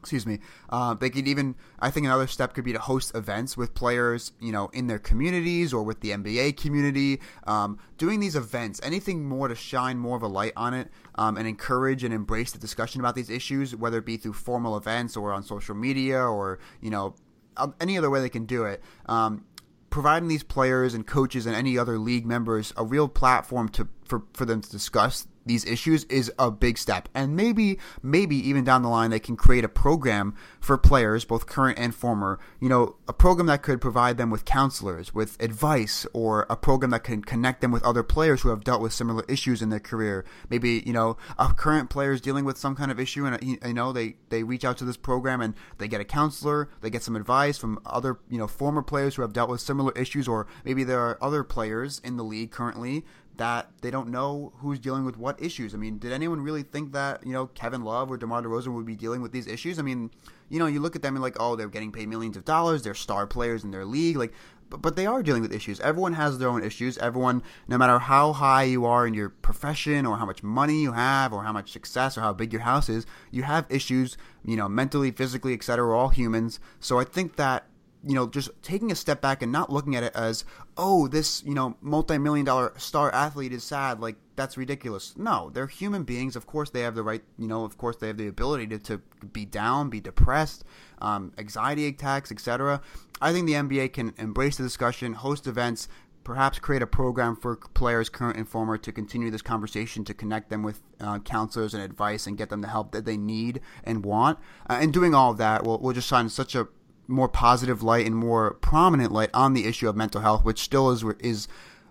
[0.07, 0.39] excuse me.
[0.71, 4.33] Uh, they could even, I think, another step could be to host events with players,
[4.41, 7.21] you know, in their communities or with the NBA community.
[7.45, 11.37] Um, doing these events, anything more to shine more of a light on it um,
[11.37, 15.17] and encourage and embrace the discussion about these issues, whether it be through formal events
[15.17, 17.17] or on social media or you know
[17.57, 18.81] um, any other way they can do it.
[19.07, 19.45] Um,
[19.91, 24.23] providing these players and coaches and any other league members a real platform to for,
[24.35, 27.09] for them to discuss these issues is a big step.
[27.15, 31.47] And maybe, maybe even down the line, they can create a program for players, both
[31.47, 36.07] current and former, you know, a program that could provide them with counselors, with advice,
[36.13, 39.25] or a program that can connect them with other players who have dealt with similar
[39.29, 40.25] issues in their career.
[40.51, 43.69] Maybe, you know, a current player is dealing with some kind of issue and, uh,
[43.69, 46.91] you know, they, they reach out to this program and they get a counselor, they
[46.91, 50.27] get some advice from other, you know, former players who have dealt with similar issues,
[50.27, 53.05] or maybe there are other players in the league currently
[53.37, 55.74] that they don't know who's dealing with what issues.
[55.74, 58.87] I mean, did anyone really think that you know Kevin Love or DeMar DeRozan would
[58.87, 59.78] be dealing with these issues?
[59.78, 60.11] I mean,
[60.49, 62.82] you know, you look at them and like, oh, they're getting paid millions of dollars,
[62.82, 64.32] they're star players in their league, like.
[64.68, 65.78] But, but they are dealing with issues.
[65.78, 66.99] Everyone has their own issues.
[66.99, 70.91] Everyone, no matter how high you are in your profession, or how much money you
[70.91, 74.16] have, or how much success, or how big your house is, you have issues.
[74.45, 75.87] You know, mentally, physically, etc.
[75.87, 76.59] We're all humans.
[76.80, 77.68] So I think that
[78.07, 80.45] you know, just taking a step back and not looking at it as,
[80.77, 84.01] oh, this, you know, multi million dollar star athlete is sad.
[84.01, 85.15] Like, that's ridiculous.
[85.17, 86.37] No, they're human beings.
[86.37, 88.79] Of course, they have the right, you know, of course, they have the ability to,
[88.79, 88.99] to
[89.33, 90.65] be down, be depressed,
[91.01, 92.81] um, anxiety attacks, etc.
[93.21, 95.89] I think the NBA can embrace the discussion, host events,
[96.23, 100.51] perhaps create a program for players, current and former, to continue this conversation, to connect
[100.51, 104.05] them with uh, counselors and advice, and get them the help that they need and
[104.05, 104.39] want.
[104.69, 106.69] Uh, and doing all of that will will just shine such a
[107.09, 110.91] more positive light and more prominent light on the issue of mental health, which still
[110.91, 111.49] is is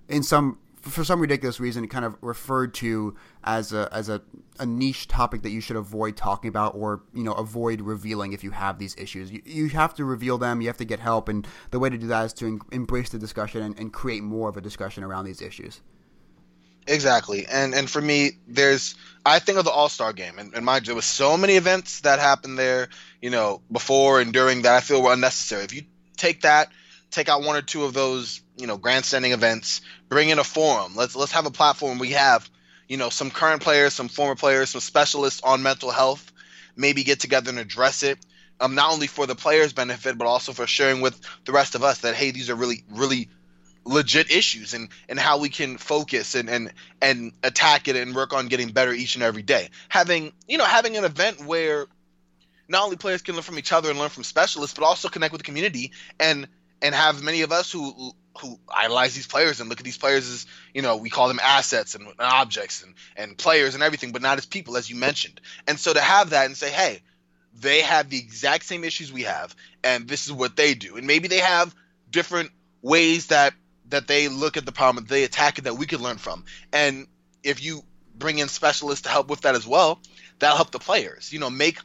[0.07, 4.21] in some for some ridiculous reason kind of referred to as a as a,
[4.59, 8.43] a niche topic that you should avoid talking about or you know avoid revealing if
[8.43, 9.31] you have these issues.
[9.31, 10.61] You, you have to reveal them.
[10.61, 13.19] You have to get help, and the way to do that is to embrace the
[13.19, 15.81] discussion and, and create more of a discussion around these issues.
[16.87, 18.93] Exactly, and and for me, there's
[19.25, 21.55] I think of the All Star game, and, and mind you, there was so many
[21.55, 22.89] events that happened there,
[23.21, 25.63] you know, before and during that I feel were unnecessary.
[25.63, 25.83] If you
[26.15, 26.69] take that,
[27.09, 30.95] take out one or two of those, you know, grandstanding events, bring in a forum.
[30.95, 31.97] Let's let's have a platform.
[31.97, 32.47] We have,
[32.87, 36.31] you know, some current players, some former players, some specialists on mental health.
[36.75, 38.19] Maybe get together and address it.
[38.59, 41.83] Um, not only for the players' benefit, but also for sharing with the rest of
[41.83, 43.29] us that hey, these are really really
[43.85, 48.33] legit issues and and how we can focus and and and attack it and work
[48.33, 51.85] on getting better each and every day having you know having an event where
[52.67, 55.31] not only players can learn from each other and learn from specialists but also connect
[55.31, 56.47] with the community and
[56.81, 60.29] and have many of us who who idolize these players and look at these players
[60.29, 64.11] as you know we call them assets and, and objects and and players and everything,
[64.11, 65.39] but not as people, as you mentioned.
[65.67, 67.01] And so to have that and say, hey,
[67.53, 71.07] they have the exact same issues we have, and this is what they do, and
[71.07, 71.73] maybe they have
[72.09, 73.53] different ways that
[73.89, 76.45] that they look at the problem, they attack it that we could learn from.
[76.73, 77.07] And
[77.43, 77.83] if you
[78.17, 79.99] bring in specialists to help with that as well,
[80.39, 81.31] that'll help the players.
[81.31, 81.79] You know, make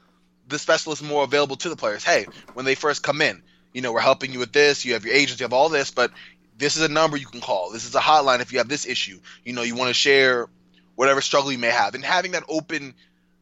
[0.48, 2.04] the specialists more available to the players.
[2.04, 3.42] Hey, when they first come in,
[3.72, 4.84] you know, we're helping you with this.
[4.84, 6.10] You have your agents, you have all this, but
[6.56, 7.70] this is a number you can call.
[7.70, 9.20] This is a hotline if you have this issue.
[9.44, 10.48] You know, you want to share
[10.94, 12.94] whatever struggle you may have, and having that open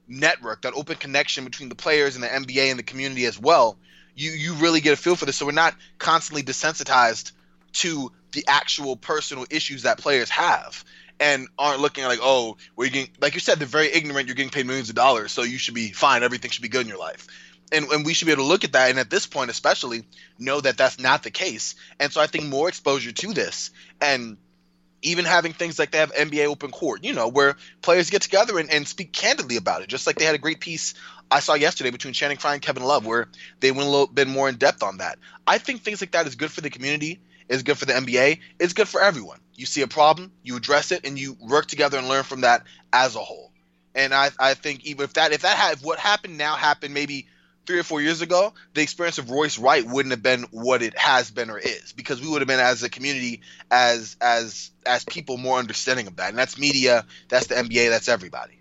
[0.07, 3.77] network, that open connection between the players and the NBA and the community as well.
[4.15, 7.33] You you really get a feel for this, so we're not constantly desensitized
[7.75, 10.85] to the actual personal issues that players have
[11.21, 14.29] and aren't looking like, oh, we're getting, like you said, they're very ignorant.
[14.29, 16.23] You're getting paid millions of dollars, so you should be fine.
[16.23, 17.27] Everything should be good in your life.
[17.73, 20.05] And, and we should be able to look at that, and at this point, especially,
[20.39, 21.75] know that that's not the case.
[22.01, 23.71] And so I think more exposure to this,
[24.01, 24.39] and
[25.03, 28.59] even having things like they have NBA open court, you know, where players get together
[28.59, 30.95] and, and speak candidly about it, just like they had a great piece
[31.31, 33.29] I saw yesterday between Channing Frye and Kevin Love, where
[33.61, 35.19] they went a little bit more in depth on that.
[35.47, 38.41] I think things like that is good for the community it's good for the NBA.
[38.59, 39.39] It's good for everyone.
[39.55, 42.65] You see a problem, you address it, and you work together and learn from that
[42.93, 43.53] as a whole.
[43.95, 46.95] And I, I think even if that if that had if what happened now happened
[46.95, 47.27] maybe
[47.67, 50.97] three or four years ago, the experience of Royce White wouldn't have been what it
[50.97, 55.05] has been or is because we would have been as a community, as as as
[55.05, 56.31] people more understanding of that.
[56.31, 58.59] And that's media, that's the NBA, that's everybody.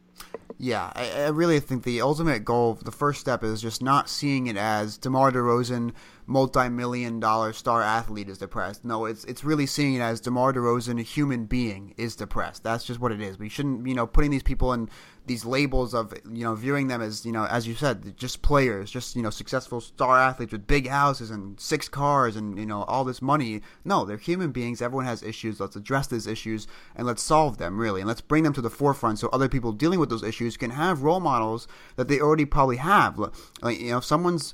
[0.60, 4.48] Yeah, I, I really think the ultimate goal, the first step is just not seeing
[4.48, 5.94] it as DeMar DeRozan
[6.28, 8.84] multi-million dollar star athlete is depressed.
[8.84, 12.64] No, it's it's really seeing it as DeMar DeRozan, a human being, is depressed.
[12.64, 13.40] That's just what it is.
[13.40, 14.90] We shouldn't, you know, putting these people in
[15.26, 18.90] these labels of, you know, viewing them as, you know, as you said, just players,
[18.90, 22.84] just, you know, successful star athletes with big houses and six cars and, you know,
[22.84, 23.62] all this money.
[23.84, 24.82] No, they're human beings.
[24.82, 25.60] Everyone has issues.
[25.60, 28.02] Let's address these issues and let's solve them, really.
[28.02, 30.72] And let's bring them to the forefront so other people dealing with those issues can
[30.72, 31.68] have role models
[31.98, 33.18] that they already probably have.
[33.62, 34.54] Like, you know, if someone's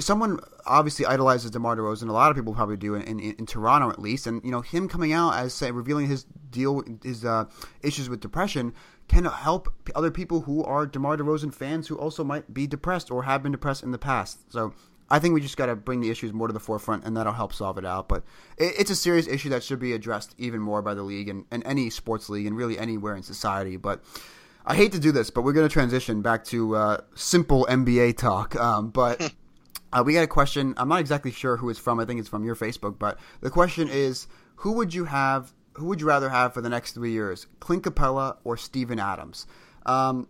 [0.00, 2.08] someone obviously idolizes DeMar DeRozan.
[2.08, 4.26] A lot of people probably do in, in, in, Toronto, at least.
[4.26, 7.46] And you know, him coming out as say revealing his deal, his uh,
[7.82, 8.74] issues with depression,
[9.08, 13.24] can help other people who are DeMar DeRozan fans who also might be depressed or
[13.24, 14.52] have been depressed in the past.
[14.52, 14.74] So.
[15.10, 17.34] I think we just got to bring the issues more to the forefront, and that'll
[17.34, 18.08] help solve it out.
[18.08, 18.22] But
[18.56, 21.44] it, it's a serious issue that should be addressed even more by the league and,
[21.50, 23.76] and any sports league, and really anywhere in society.
[23.76, 24.02] But
[24.64, 28.16] I hate to do this, but we're going to transition back to uh, simple NBA
[28.16, 28.56] talk.
[28.56, 29.34] Um, but
[29.92, 30.74] Uh, we got a question.
[30.76, 32.00] I'm not exactly sure who it's from.
[32.00, 34.26] I think it's from your Facebook, but the question is,
[34.56, 35.52] who would you have?
[35.74, 39.46] Who would you rather have for the next three years, Clint Capela or Steven Adams?
[39.86, 40.28] Um,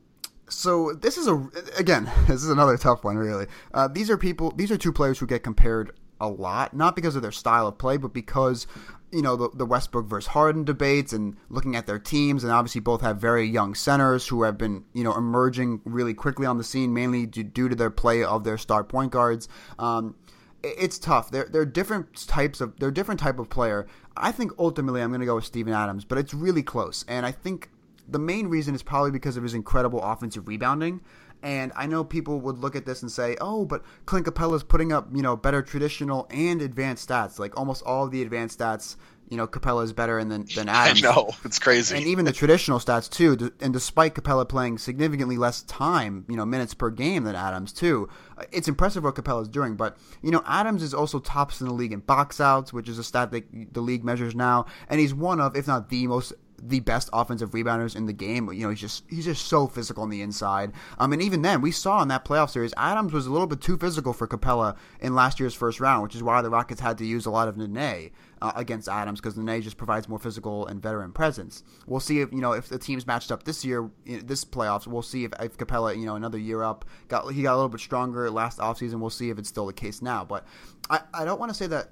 [0.48, 3.16] so this is a again, this is another tough one.
[3.16, 4.52] Really, uh, these are people.
[4.56, 7.78] These are two players who get compared a lot, not because of their style of
[7.78, 8.66] play, but because
[9.12, 12.80] you know the, the Westbrook versus Harden debates and looking at their teams, and obviously
[12.80, 16.64] both have very young centers who have been you know emerging really quickly on the
[16.64, 19.48] scene, mainly due, to their play of their star point guards.
[19.78, 20.14] Um,
[20.62, 21.30] it's tough.
[21.30, 23.86] They're they're different types of they're different type of player.
[24.16, 27.26] I think ultimately I'm going to go with Steven Adams, but it's really close, and
[27.26, 27.70] I think
[28.08, 31.00] the main reason is probably because of his incredible offensive rebounding.
[31.42, 34.92] And I know people would look at this and say, "Oh, but Clint Capela's putting
[34.92, 37.38] up, you know, better traditional and advanced stats.
[37.38, 38.96] Like almost all of the advanced stats,
[39.32, 41.02] you know, Capela is better than than Adams.
[41.02, 41.96] I know it's crazy.
[41.96, 43.50] And even the traditional stats too.
[43.60, 48.10] And despite Capela playing significantly less time, you know, minutes per game than Adams too,
[48.36, 49.74] uh, it's impressive what Capela is doing.
[49.74, 52.98] But you know, Adams is also tops in the league in box outs, which is
[52.98, 56.34] a stat that the league measures now, and he's one of, if not the most
[56.62, 58.50] the best offensive rebounders in the game.
[58.52, 60.72] You know, he's just he's just so physical on the inside.
[60.98, 63.60] Um, and even then, we saw in that playoff series, Adams was a little bit
[63.60, 66.98] too physical for Capela in last year's first round, which is why the Rockets had
[66.98, 68.10] to use a lot of Nene
[68.40, 71.64] uh, against Adams because Nene just provides more physical and veteran presence.
[71.86, 74.86] We'll see if you know if the teams matched up this year, this playoffs.
[74.86, 77.68] We'll see if, if Capela, you know, another year up, got he got a little
[77.68, 79.00] bit stronger last offseason.
[79.00, 80.24] We'll see if it's still the case now.
[80.24, 80.46] But
[80.88, 81.90] I, I don't want to say that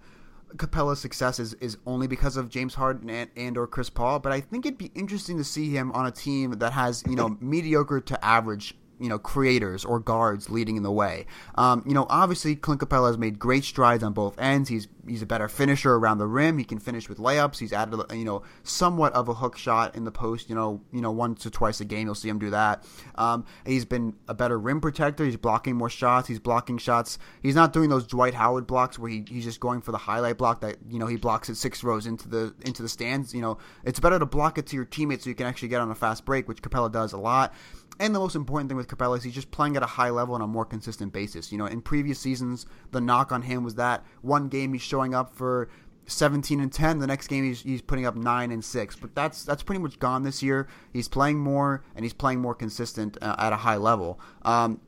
[0.57, 4.33] Capela's success is, is only because of James Harden and, and or Chris Paul, but
[4.33, 7.37] I think it'd be interesting to see him on a team that has you know
[7.41, 11.27] mediocre to average you know creators or guards leading in the way.
[11.57, 14.69] Um, you know, obviously Clint Capela has made great strides on both ends.
[14.69, 16.59] He's he's a better finisher around the rim.
[16.59, 17.59] He can finish with layups.
[17.59, 20.49] He's added you know somewhat of a hook shot in the post.
[20.49, 22.85] You know, you know once or twice a game you'll see him do that.
[23.15, 25.25] Um, he's been a better rim protector.
[25.25, 26.29] He's blocking more shots.
[26.29, 27.19] He's blocking shots.
[27.43, 30.39] He's not doing those Dwight Howard blocks where he, he's just going for the highlight
[30.39, 33.35] block that you know he blocks it six rows into the into the stands.
[33.35, 35.81] You know, it's better to block it to your teammates so you can actually get
[35.81, 37.55] on a fast break, which Capela does a lot.
[38.01, 40.35] And the most important thing with Capela is he's just playing at a high level
[40.35, 41.53] on a more consistent basis.
[41.53, 45.15] You know, in previous seasons, the knock on him was that one game he's showing
[45.15, 45.69] up for
[46.07, 46.99] 17 and 10.
[46.99, 48.97] The next game he's, he's putting up 9 and 6.
[48.97, 50.67] But that's that's pretty much gone this year.
[50.95, 54.19] He's playing more and he's playing more consistent uh, at a high level.
[54.43, 54.81] Um,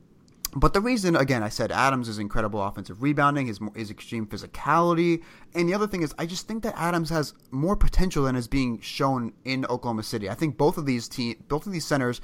[0.55, 5.23] but the reason, again, I said Adams is incredible offensive rebounding, his his extreme physicality,
[5.55, 8.47] and the other thing is, I just think that Adams has more potential than is
[8.47, 10.29] being shown in Oklahoma City.
[10.29, 12.21] I think both of these te- both of these centers.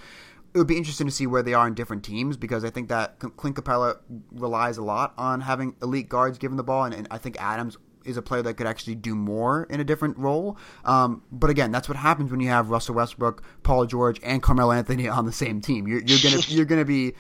[0.54, 2.90] It would be interesting to see where they are in different teams because I think
[2.90, 3.98] that Clint Capela
[4.32, 7.78] relies a lot on having elite guards given the ball, and, and I think Adams
[8.06, 10.58] is a player that could actually do more in a different role.
[10.86, 14.72] Um, but again, that's what happens when you have Russell Westbrook, Paul George, and Carmelo
[14.72, 15.88] Anthony on the same team.
[15.88, 17.14] You're, you're gonna you're gonna be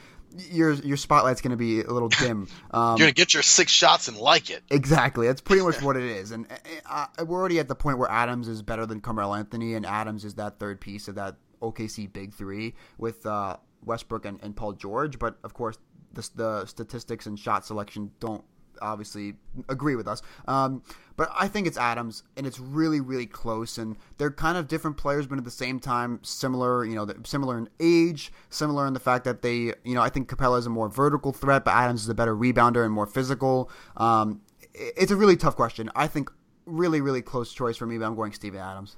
[0.51, 2.47] your your spotlight's going to be a little dim.
[2.71, 4.63] Um, You're going to get your six shots and like it.
[4.69, 5.27] Exactly.
[5.27, 6.31] That's pretty much what it is.
[6.31, 6.47] And
[6.85, 9.85] uh, uh, we're already at the point where Adams is better than Carmelo Anthony, and
[9.85, 14.55] Adams is that third piece of that OKC big three with uh, Westbrook and, and
[14.55, 15.19] Paul George.
[15.19, 15.77] But of course,
[16.13, 18.43] the, the statistics and shot selection don't
[18.81, 19.33] obviously
[19.67, 20.21] agree with us.
[20.47, 20.83] Um,
[21.17, 23.77] but I think it's Adams, and it's really, really close.
[23.77, 26.85] And they're kind of different players, but at the same time, similar.
[26.85, 30.29] You know, similar in age, similar in the fact that they, you know, I think
[30.29, 33.69] Capela is a more vertical threat, but Adams is a better rebounder and more physical.
[33.97, 34.41] Um,
[34.73, 35.89] it's a really tough question.
[35.95, 36.31] I think
[36.65, 38.95] really, really close choice for me, but I'm going Steven Adams.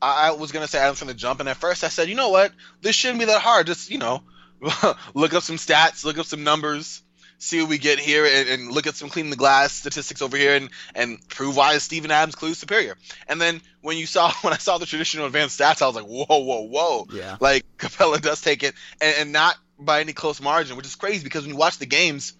[0.00, 2.52] I was gonna say Adams gonna jump, and at first I said, you know what,
[2.80, 3.66] this shouldn't be that hard.
[3.66, 4.22] Just you know,
[5.14, 7.02] look up some stats, look up some numbers
[7.38, 10.36] see what we get here and, and, look at some clean the glass statistics over
[10.36, 12.96] here and, and prove why is Steven Adams clearly superior.
[13.28, 16.04] And then when you saw when I saw the traditional advanced stats, I was like,
[16.04, 17.06] whoa, whoa, whoa.
[17.12, 17.36] Yeah.
[17.40, 21.22] Like Capela does take it and, and not by any close margin, which is crazy
[21.22, 22.34] because when you watch the games,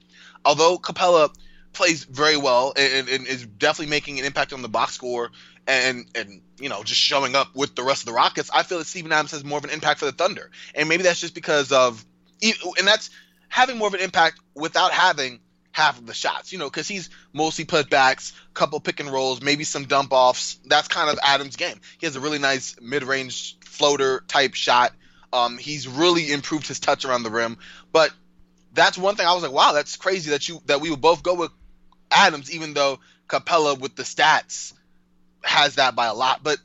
[0.44, 1.32] although Capela
[1.72, 5.30] plays very well and, and, is definitely making an impact on the box score
[5.68, 8.78] and and you know just showing up with the rest of the Rockets, I feel
[8.78, 11.34] that Steven Adams has more of an impact for the Thunder, and maybe that's just
[11.34, 12.04] because of
[12.42, 13.10] and that's
[13.48, 15.40] having more of an impact without having
[15.72, 19.64] half of the shots, you know, because he's mostly putbacks, couple pick and rolls, maybe
[19.64, 20.58] some dump offs.
[20.64, 21.80] That's kind of Adams' game.
[21.98, 24.92] He has a really nice mid range floater type shot.
[25.32, 27.58] Um, he's really improved his touch around the rim.
[27.92, 28.10] But
[28.72, 31.22] that's one thing I was like, wow, that's crazy that you that we would both
[31.22, 31.52] go with
[32.10, 32.98] Adams, even though
[33.28, 34.72] Capela with the stats
[35.42, 36.42] has that by a lot.
[36.42, 36.58] But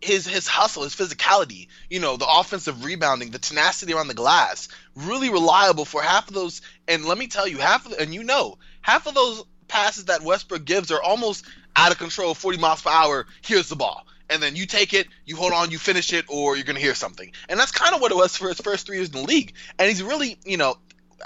[0.00, 4.68] his his hustle, his physicality, you know, the offensive rebounding, the tenacity around the glass,
[4.94, 6.62] really reliable for half of those.
[6.88, 10.22] And let me tell you, half of and you know, half of those passes that
[10.22, 11.44] Westbrook gives are almost
[11.76, 13.26] out of control, 40 miles per hour.
[13.42, 14.06] Here's the ball.
[14.28, 16.82] And then you take it, you hold on, you finish it, or you're going to
[16.82, 17.32] hear something.
[17.48, 19.54] And that's kind of what it was for his first three years in the league.
[19.78, 20.76] And he's really, you know,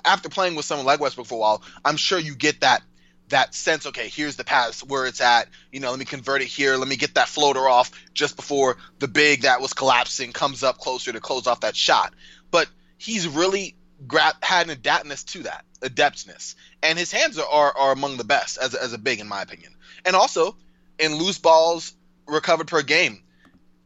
[0.05, 2.83] after playing with someone like Westbrook for a while, I'm sure you get that
[3.29, 5.49] that sense, okay, here's the pass where it's at.
[5.73, 6.77] You know, let me convert it here.
[6.77, 10.79] Let me get that floater off just before the big that was collapsing comes up
[10.79, 12.13] closer to close off that shot.
[12.51, 12.69] But
[12.99, 16.55] he's really gra- had an adaptness to that, adeptness.
[16.83, 19.29] And his hands are, are, are among the best as a, as a big, in
[19.29, 19.75] my opinion.
[20.05, 20.57] And also,
[20.99, 21.95] in loose balls
[22.27, 23.23] recovered per game,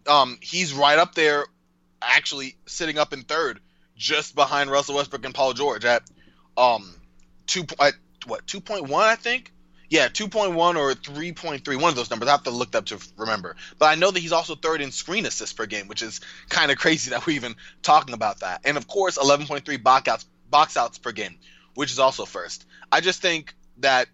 [0.07, 1.47] um, he's right up there,
[2.03, 3.61] actually sitting up in third,
[3.97, 6.03] just behind Russell Westbrook and Paul George at
[6.57, 6.95] um,
[7.47, 7.95] two at
[8.27, 9.53] what 2.1 I think.
[9.91, 12.29] Yeah, 2.1 or 3.3, one of those numbers.
[12.29, 13.57] I have to look up to remember.
[13.79, 16.71] But I know that he's also third in screen assists per game, which is kind
[16.71, 18.61] of crazy that we're even talking about that.
[18.65, 21.37] And of course, 11.3 box outs, box outs per game,
[21.75, 22.67] which is also first.
[22.93, 24.09] I just think that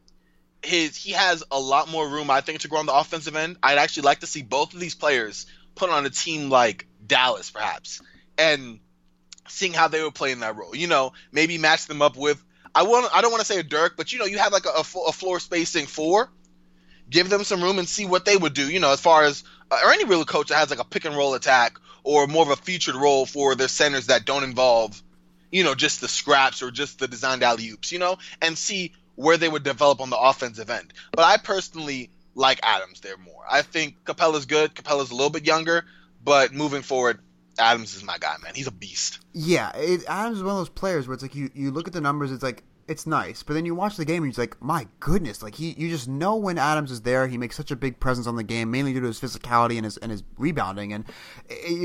[0.62, 3.56] his he has a lot more room, I think, to grow on the offensive end.
[3.62, 7.50] I'd actually like to see both of these players put on a team like Dallas,
[7.50, 8.00] perhaps,
[8.38, 8.78] and
[9.48, 10.74] seeing how they would play in that role.
[10.74, 12.42] You know, maybe match them up with
[12.74, 14.66] I want I don't want to say a Dirk, but you know, you have like
[14.66, 16.30] a, a, floor spacing four.
[17.08, 18.68] Give them some room and see what they would do.
[18.68, 21.04] You know, as far as uh, or any real coach that has like a pick
[21.04, 25.00] and roll attack or more of a featured role for their centers that don't involve,
[25.52, 27.92] you know, just the scraps or just the designed alley oops.
[27.92, 30.92] You know, and see where they would develop on the offensive end.
[31.12, 33.44] But I personally like Adams there more.
[33.48, 34.74] I think Capela's good.
[34.74, 35.84] Capela's a little bit younger,
[36.24, 37.20] but moving forward,
[37.58, 38.54] Adams is my guy, man.
[38.54, 39.20] He's a beast.
[39.32, 41.92] Yeah, it, Adams is one of those players where it's like you, you look at
[41.92, 44.60] the numbers, it's like it's nice, but then you watch the game and you're like,
[44.62, 47.76] my goodness, like he you just know when Adams is there, he makes such a
[47.76, 50.92] big presence on the game, mainly due to his physicality and his and his rebounding.
[50.92, 51.04] And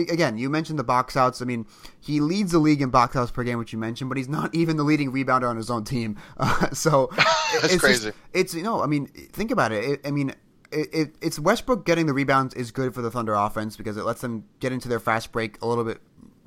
[0.10, 1.42] again, you mentioned the box outs.
[1.42, 1.66] I mean,
[2.00, 4.54] he leads the league in box outs per game, which you mentioned, but he's not
[4.54, 6.18] even the leading rebounder on his own team.
[6.38, 7.10] Uh, so
[7.64, 8.10] it's crazy.
[8.10, 9.84] Just, it's you know, I mean, think about it.
[9.84, 10.34] it I mean,
[10.72, 14.04] it, it, it's Westbrook getting the rebounds is good for the Thunder offense because it
[14.04, 16.00] lets them get into their fast break a little bit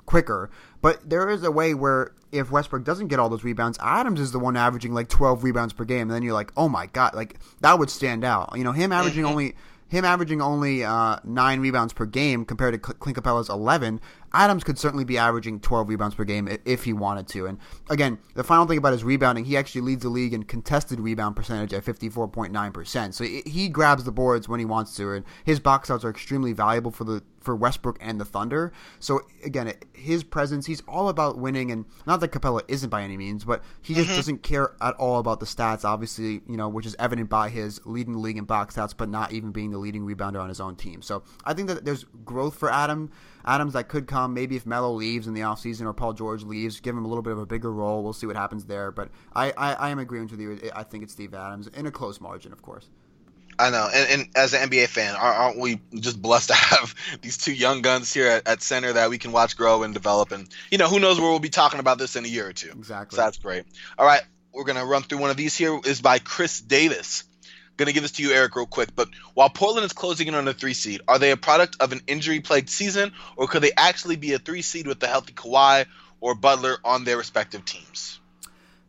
[0.07, 0.51] quicker.
[0.81, 4.33] But there is a way where if Westbrook doesn't get all those rebounds, Adams is
[4.33, 6.03] the one averaging like 12 rebounds per game.
[6.03, 8.53] And then you're like, oh my god, like that would stand out.
[8.57, 9.33] You know, him averaging mm-hmm.
[9.33, 9.55] only
[9.89, 14.01] him averaging only uh, nine rebounds per game compared to Clint Capela's 11.
[14.33, 17.47] Adams could certainly be averaging 12 rebounds per game if he wanted to.
[17.47, 17.59] And
[17.91, 21.37] again, the final thing about his rebounding, he actually leads the league in contested rebound
[21.37, 23.15] percentage at 54.9%.
[23.15, 26.53] So he grabs the boards when he wants to, and his box outs are extremely
[26.53, 28.73] valuable for the for Westbrook and the Thunder.
[28.99, 33.17] So again, his presence, he's all about winning, and not that Capela isn't by any
[33.17, 34.17] means, but he just mm-hmm.
[34.17, 35.85] doesn't care at all about the stats.
[35.85, 39.09] Obviously, you know, which is evident by his leading the league in box stats, but
[39.09, 41.03] not even being the leading rebounder on his own team.
[41.03, 43.11] So I think that there's growth for Adam.
[43.45, 46.81] Adams that could come maybe if Melo leaves in the offseason or Paul George leaves,
[46.81, 48.03] give him a little bit of a bigger role.
[48.03, 48.91] We'll see what happens there.
[48.91, 50.71] But I, I, I am agreeing with you.
[50.75, 52.89] I think it's Steve Adams in a close margin, of course.
[53.59, 57.37] I know, and, and, as an NBA fan, aren't we just blessed to have these
[57.37, 60.33] two young guns here at, at, center that we can watch grow and develop?
[60.33, 62.53] And you know, who knows where we'll be talking about this in a year or
[62.53, 62.71] two.
[62.71, 63.17] Exactly.
[63.17, 63.65] So that's great.
[63.99, 64.23] All right,
[64.53, 65.57] we're gonna run through one of these.
[65.57, 67.25] Here is by Chris Davis.
[67.77, 68.95] Gonna give this to you, Eric, real quick.
[68.95, 71.93] But while Portland is closing in on a three seed, are they a product of
[71.93, 75.87] an injury-plagued season, or could they actually be a three seed with the healthy Kawhi
[76.21, 78.21] or Butler on their respective teams?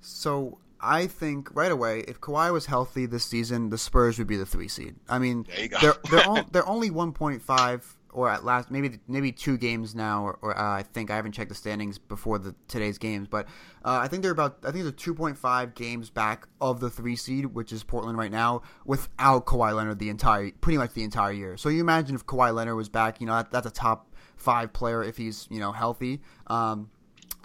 [0.01, 4.35] So I think right away, if Kawhi was healthy this season, the Spurs would be
[4.35, 4.95] the three seed.
[5.07, 5.47] I mean,
[5.81, 9.93] they're they're, all, they're only one point five or at last maybe maybe two games
[9.95, 13.27] now, or, or uh, I think I haven't checked the standings before the today's games,
[13.27, 13.45] but
[13.83, 16.89] uh, I think they're about I think they're two point five games back of the
[16.89, 21.03] three seed, which is Portland right now, without Kawhi Leonard the entire pretty much the
[21.03, 21.57] entire year.
[21.57, 24.73] So you imagine if Kawhi Leonard was back, you know that, that's a top five
[24.73, 26.21] player if he's you know healthy.
[26.47, 26.89] Um,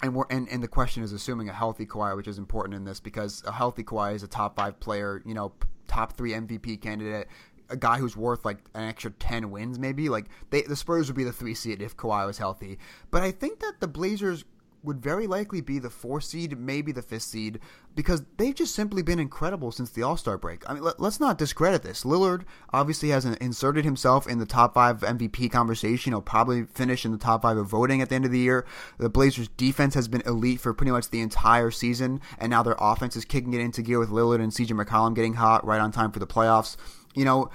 [0.03, 2.85] and we're and, and the question is assuming a healthy Kawhi, which is important in
[2.85, 5.53] this because a healthy Kawhi is a top five player, you know,
[5.89, 7.27] top three MVP candidate,
[7.71, 10.09] a guy who's worth like an extra ten wins, maybe.
[10.09, 12.79] Like they, the Spurs would be the three seed if Kawhi was healthy.
[13.11, 14.45] But I think that the Blazers
[14.83, 17.59] would very likely be the four seed, maybe the fifth seed,
[17.95, 20.69] because they've just simply been incredible since the All Star break.
[20.69, 22.05] I mean, let, us not discredit this.
[22.05, 26.13] Lillard obviously has inserted himself in the top five MVP conversation.
[26.13, 28.67] He'll probably finish in the top five of voting at the end of the year.
[28.99, 32.77] The Blazers' defense has been elite for pretty much the entire season, and now their
[32.79, 35.93] offense is kicking it into gear with Lillard and CJ McCollum getting hot right on
[35.93, 36.77] time for the playoffs.
[37.15, 37.51] You know,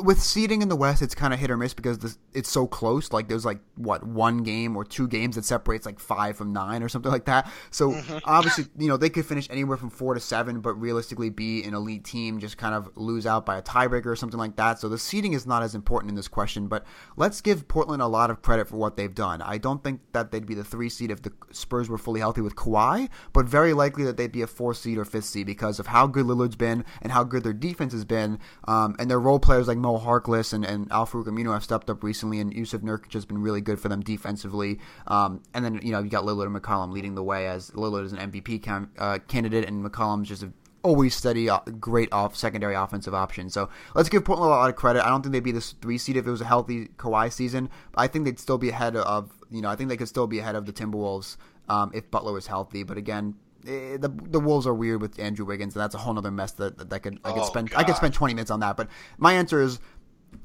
[0.00, 2.66] with seeding in the West, it's kind of hit or miss because this, it's so
[2.66, 3.12] close.
[3.12, 6.82] Like there's like what one game or two games that separates like five from nine
[6.82, 7.50] or something like that.
[7.70, 8.18] So mm-hmm.
[8.24, 11.74] obviously, you know, they could finish anywhere from four to seven, but realistically, be an
[11.74, 14.78] elite team, just kind of lose out by a tiebreaker or something like that.
[14.78, 16.68] So the seeding is not as important in this question.
[16.68, 16.84] But
[17.16, 19.42] let's give Portland a lot of credit for what they've done.
[19.42, 22.40] I don't think that they'd be the three seed if the Spurs were fully healthy
[22.40, 25.80] with Kawhi, but very likely that they'd be a four seed or fifth seed because
[25.80, 29.18] of how good Lillard's been and how good their defense has been, um, and their
[29.18, 29.78] role players like.
[29.96, 33.60] Harkless and, and Al-Farouq Aminu have stepped up recently, and Jusuf Nurkic has been really
[33.60, 34.78] good for them defensively.
[35.06, 38.04] Um, and then, you know, you got Lillard and McCollum leading the way as Lillard
[38.04, 42.36] is an MVP cam, uh, candidate, and McCollum's just a always steady, uh, great off
[42.36, 43.50] secondary offensive option.
[43.50, 45.04] So let's give Portland a lot of credit.
[45.04, 47.68] I don't think they'd be this three seed if it was a healthy Kawhi season.
[47.94, 50.38] I think they'd still be ahead of you know I think they could still be
[50.38, 51.36] ahead of the Timberwolves
[51.68, 52.82] um, if Butler was healthy.
[52.82, 53.34] But again,
[53.66, 56.52] Eh, the the Wolves are weird with Andrew Wiggins, and that's a whole other mess
[56.52, 57.80] that, that, that could I could oh, spend God.
[57.80, 58.76] I could spend twenty minutes on that.
[58.76, 59.80] But my answer is,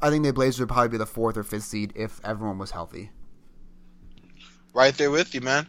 [0.01, 2.71] I think the Blazers would probably be the fourth or fifth seed if everyone was
[2.71, 3.11] healthy.
[4.73, 5.67] Right there with you, man.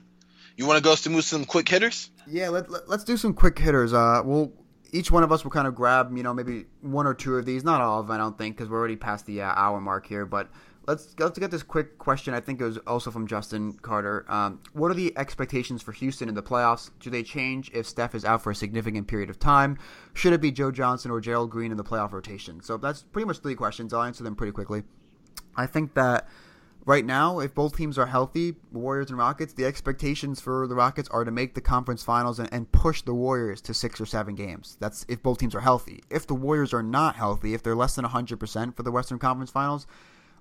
[0.56, 2.10] You want to go through some quick hitters?
[2.26, 3.92] Yeah, let, let, us do some quick hitters.
[3.92, 4.52] Uh, we'll
[4.92, 7.44] each one of us will kind of grab, you know, maybe one or two of
[7.44, 7.64] these.
[7.64, 10.06] Not all of them, I don't think, because we're already past the uh, hour mark
[10.06, 10.24] here.
[10.24, 10.48] But
[10.86, 12.34] let's let's get this quick question.
[12.34, 14.24] I think it was also from Justin Carter.
[14.28, 16.90] Um, what are the expectations for Houston in the playoffs?
[17.00, 19.78] Do they change if Steph is out for a significant period of time?
[20.12, 22.62] Should it be Joe Johnson or Gerald Green in the playoff rotation?
[22.62, 23.92] So that's pretty much three questions.
[23.92, 24.82] I'll answer them pretty quickly.
[25.56, 26.28] I think that
[26.84, 31.08] right now, if both teams are healthy, Warriors and Rockets, the expectations for the Rockets
[31.10, 34.34] are to make the conference finals and, and, push the Warriors to six or seven
[34.34, 34.76] games.
[34.80, 36.02] That's if both teams are healthy.
[36.10, 39.50] If the Warriors are not healthy, if they're less than 100% for the Western Conference
[39.50, 39.86] Finals,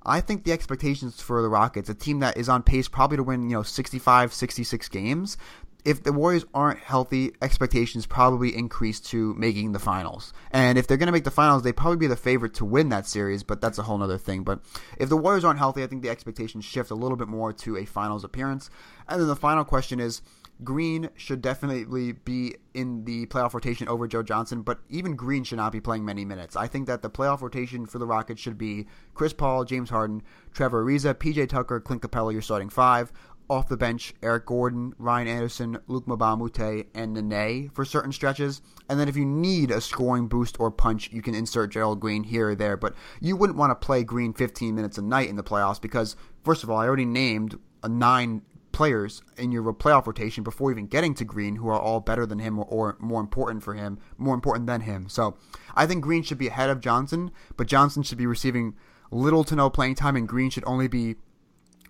[0.06, 3.24] I think the expectations for the Rockets, a team that is on pace probably to
[3.24, 5.38] win, you know, 65, 66 games,
[5.86, 10.32] if the Warriors aren't healthy, expectations probably increase to making the finals.
[10.52, 12.90] And if they're going to make the finals, they probably be the favorite to win
[12.90, 14.44] that series, but that's a whole other thing.
[14.44, 14.62] But
[14.98, 17.78] if the Warriors aren't healthy, I think the expectations shift a little bit more to
[17.78, 18.70] a finals appearance.
[19.10, 20.22] And then the final question is
[20.64, 25.58] Green should definitely be in the playoff rotation over Joe Johnson, but even Green should
[25.58, 26.56] not be playing many minutes.
[26.56, 30.22] I think that the playoff rotation for the Rockets should be Chris Paul, James Harden,
[30.54, 33.12] Trevor Ariza, PJ Tucker, Clint Capela, your starting five.
[33.50, 38.62] Off the bench, Eric Gordon, Ryan Anderson, Luke Moute, and Nene for certain stretches.
[38.90, 42.24] And then if you need a scoring boost or punch, you can insert Gerald Green
[42.24, 42.78] here or there.
[42.78, 46.16] But you wouldn't want to play Green 15 minutes a night in the playoffs because,
[46.46, 48.44] first of all, I already named a nine
[48.74, 52.40] players in your playoff rotation before even getting to Green who are all better than
[52.40, 55.08] him or, or, more important for him, more important than him.
[55.08, 55.38] So
[55.74, 58.76] I think Green should be ahead of Johnson, but Johnson should be receiving
[59.12, 61.16] little to no playing time, and Green should only be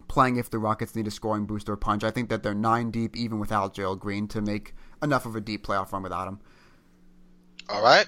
[0.07, 2.03] playing if the Rockets need a scoring boost or punch.
[2.03, 5.41] I think that they're nine deep even without Gerald Green to make enough of a
[5.41, 6.39] deep playoff run without him.
[7.69, 8.05] All right.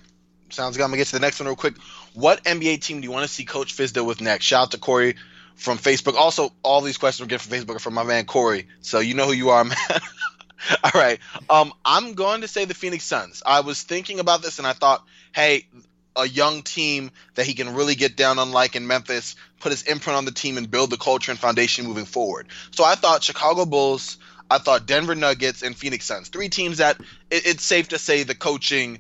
[0.50, 0.84] Sounds good.
[0.84, 1.78] I'm gonna get to the next one real quick.
[2.14, 4.46] What NBA team do you want to see Coach Fizdale with next?
[4.46, 5.16] Shout out to Corey
[5.56, 6.16] from Facebook.
[6.16, 8.68] Also, all these questions we're getting from Facebook are from my man Corey.
[8.82, 9.78] So you know who you are, man.
[10.84, 11.20] all right.
[11.50, 13.42] Um, I'm going to say the Phoenix Suns.
[13.46, 15.04] I was thinking about this and I thought,
[15.34, 15.68] hey,
[16.16, 19.84] a young team that he can really get down on, like in Memphis, put his
[19.84, 22.48] imprint on the team and build the culture and foundation moving forward.
[22.72, 24.18] So I thought Chicago Bulls,
[24.50, 26.30] I thought Denver Nuggets, and Phoenix Suns.
[26.30, 27.00] Three teams that
[27.30, 29.00] it, it's safe to say the coaching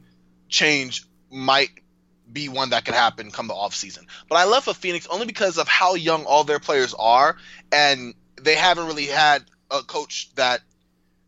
[0.49, 1.69] change might
[2.31, 4.05] be one that could happen come the offseason.
[4.29, 7.37] But I left for Phoenix only because of how young all their players are,
[7.71, 10.61] and they haven't really had a coach that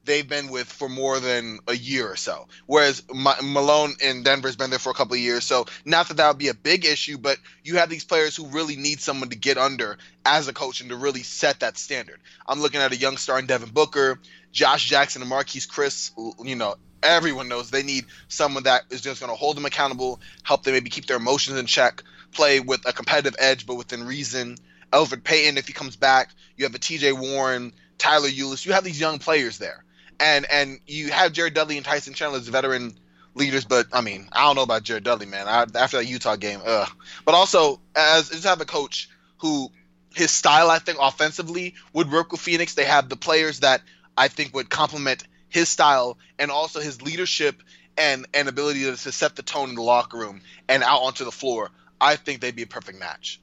[0.07, 2.47] they've been with for more than a year or so.
[2.65, 5.43] Whereas Malone in Denver's been there for a couple of years.
[5.43, 8.47] So not that that would be a big issue, but you have these players who
[8.47, 12.19] really need someone to get under as a coach and to really set that standard.
[12.47, 14.19] I'm looking at a young star in Devin Booker,
[14.51, 16.11] Josh Jackson, and Marquese Chriss.
[16.43, 20.19] You know, everyone knows they need someone that is just going to hold them accountable,
[20.43, 24.05] help them maybe keep their emotions in check, play with a competitive edge, but within
[24.05, 24.57] reason.
[24.91, 28.65] Elfrid Payton, if he comes back, you have a TJ Warren, Tyler Ulis.
[28.65, 29.83] You have these young players there,
[30.19, 32.97] and and you have Jared Dudley and Tyson Chandler as veteran
[33.35, 33.65] leaders.
[33.65, 35.47] But I mean, I don't know about Jared Dudley, man.
[35.47, 36.89] I, after that Utah game, ugh.
[37.25, 39.09] But also, as just have a coach
[39.39, 39.69] who
[40.13, 42.73] his style, I think, offensively would work with Phoenix.
[42.73, 43.81] They have the players that
[44.17, 47.61] I think would complement his style and also his leadership
[47.97, 51.25] and and ability to, to set the tone in the locker room and out onto
[51.25, 53.41] the floor, I think they'd be a perfect match.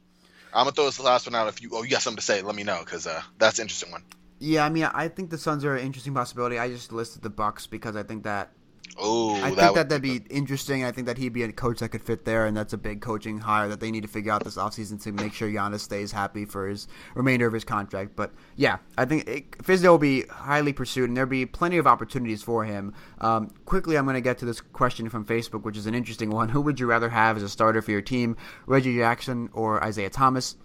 [0.52, 1.48] I'm gonna throw this last one out.
[1.48, 3.64] If you oh you got something to say, let me know because uh, that's an
[3.64, 4.04] interesting one.
[4.38, 6.58] Yeah, I mean, I think the Suns are an interesting possibility.
[6.58, 8.52] I just listed the Bucks because I think that
[8.96, 10.84] Oh, I think that, that would be interesting.
[10.84, 13.00] I think that he'd be a coach that could fit there, and that's a big
[13.00, 16.12] coaching hire that they need to figure out this offseason to make sure Giannis stays
[16.12, 18.14] happy for his remainder of his contract.
[18.14, 21.86] But yeah, I think it, Fizdale will be highly pursued, and there'll be plenty of
[21.86, 22.94] opportunities for him.
[23.20, 26.30] Um, quickly, I'm going to get to this question from Facebook, which is an interesting
[26.30, 26.48] one.
[26.54, 28.36] Who would you rather have as a starter for your team,
[28.66, 30.56] Reggie Jackson or Isaiah Thomas?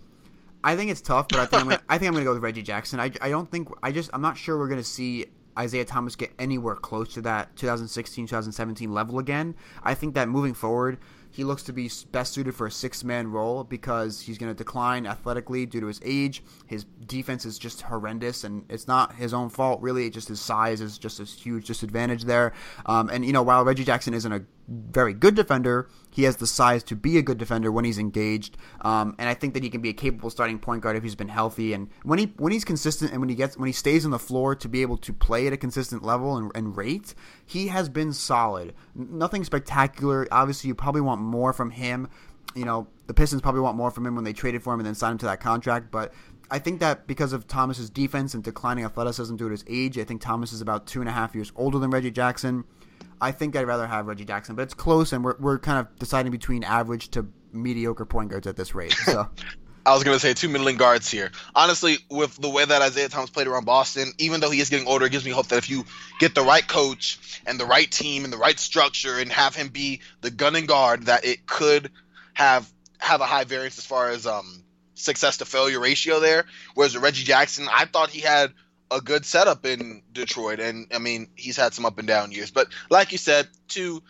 [0.64, 2.34] I think it's tough, but I think I'm gonna, I think I'm going to go
[2.34, 3.00] with Reggie Jackson.
[3.00, 5.26] I, I don't think I just I'm not sure we're going to see
[5.58, 9.56] Isaiah Thomas get anywhere close to that 2016 2017 level again.
[9.84, 10.98] I think that moving forward,
[11.32, 14.58] he looks to be best suited for a six man role because he's going to
[14.58, 16.44] decline athletically due to his age.
[16.66, 20.06] His defense is just horrendous, and it's not his own fault, really.
[20.06, 22.54] It's just his size is just a huge disadvantage there.
[22.86, 25.90] Um, and, you know, while Reggie Jackson isn't a very good defender.
[26.12, 29.34] He has the size to be a good defender when he's engaged, um, and I
[29.34, 31.74] think that he can be a capable starting point guard if he's been healthy.
[31.74, 34.20] And when he when he's consistent and when he gets when he stays on the
[34.20, 37.16] floor to be able to play at a consistent level and, and rate,
[37.46, 38.74] he has been solid.
[38.96, 40.28] Nothing spectacular.
[40.32, 42.10] Obviously, you probably want more from him.
[42.56, 44.88] You know, the Pistons probably want more from him when they traded for him and
[44.88, 46.14] then signed him to that contract, but.
[46.52, 50.04] I think that because of Thomas's defense and declining athleticism due to his age, I
[50.04, 52.64] think Thomas is about two and a half years older than Reggie Jackson.
[53.22, 56.00] I think I'd rather have Reggie Jackson, but it's close, and we're, we're kind of
[56.00, 58.94] deciding between average to mediocre point guards at this rate.
[58.94, 59.30] So.
[59.86, 61.32] I was gonna say two middling guards here.
[61.56, 64.88] Honestly, with the way that Isaiah Thomas played around Boston, even though he is getting
[64.88, 65.86] older, it gives me hope that if you
[66.20, 69.70] get the right coach and the right team and the right structure and have him
[69.70, 71.92] be the gunning guard, that it could
[72.34, 72.70] have
[73.00, 74.64] have a high variance as far as um
[74.94, 76.46] success to failure ratio there.
[76.76, 78.54] Whereas Reggie Jackson, I thought he had
[78.92, 82.52] a good setup in Detroit, and I mean he's had some up and down years.
[82.52, 84.02] But like you said, two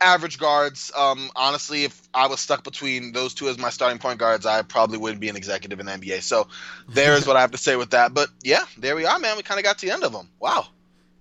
[0.00, 0.92] average guards.
[0.96, 4.62] Um, honestly, if I was stuck between those two as my starting point guards, I
[4.62, 6.22] probably wouldn't be an executive in the NBA.
[6.22, 6.48] So
[6.88, 8.14] there's what I have to say with that.
[8.14, 9.36] But yeah, there we are, man.
[9.36, 10.28] We kind of got to the end of them.
[10.40, 10.66] Wow.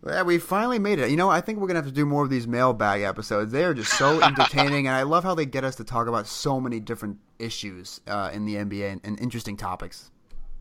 [0.05, 1.09] Yeah, we finally made it.
[1.09, 3.51] You know, I think we're gonna have to do more of these mailbag episodes.
[3.51, 6.27] They are just so entertaining, and I love how they get us to talk about
[6.27, 10.11] so many different issues uh, in the NBA and, and interesting topics.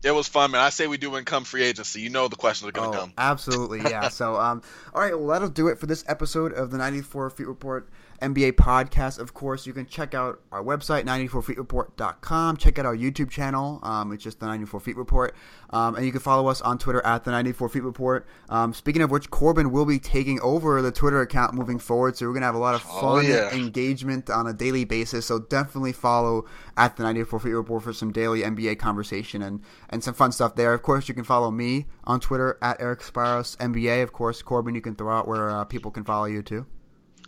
[0.03, 0.61] It was fun, man.
[0.61, 2.01] I say we do income free agency.
[2.01, 3.13] You know the questions are going to oh, come.
[3.17, 4.07] Absolutely, yeah.
[4.09, 4.61] so, um,
[4.93, 7.89] all right, well, that'll do it for this episode of the 94 Feet Report.
[8.21, 9.19] NBA podcast.
[9.19, 12.57] Of course, you can check out our website, 94feetreport.com.
[12.57, 13.79] Check out our YouTube channel.
[13.83, 15.35] Um, it's just the 94 Feet Report.
[15.69, 18.25] Um, and you can follow us on Twitter at the 94 Feet Report.
[18.49, 22.17] Um, speaking of which, Corban will be taking over the Twitter account moving forward.
[22.17, 23.51] So we're going to have a lot of oh, fun oh, yeah.
[23.51, 25.25] engagement on a daily basis.
[25.25, 26.45] So definitely follow
[26.75, 30.55] at the 94 Feet Report for some daily NBA conversation and, and some fun stuff
[30.55, 30.73] there.
[30.73, 34.01] Of course, you can follow me on Twitter at Eric Spyros NBA.
[34.03, 36.65] Of course, Corban, you can throw out where uh, people can follow you too.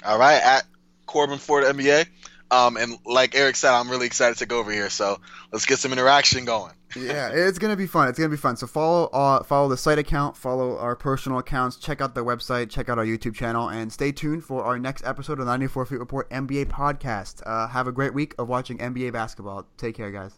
[0.05, 0.63] All right, at
[1.09, 2.07] Corban for the NBA.
[2.51, 4.89] Um, and like Eric said, I'm really excited to go over here.
[4.89, 5.19] So
[5.51, 6.73] let's get some interaction going.
[6.95, 8.07] yeah, it's gonna be fun.
[8.07, 8.57] It's gonna be fun.
[8.57, 12.71] So follow uh, follow the site account, follow our personal accounts, check out the website,
[12.71, 15.85] check out our YouTube channel, and stay tuned for our next episode of the 94
[15.85, 17.43] Feet Report NBA podcast.
[17.45, 19.67] Uh, have a great week of watching NBA basketball.
[19.77, 20.33] Take care, guys.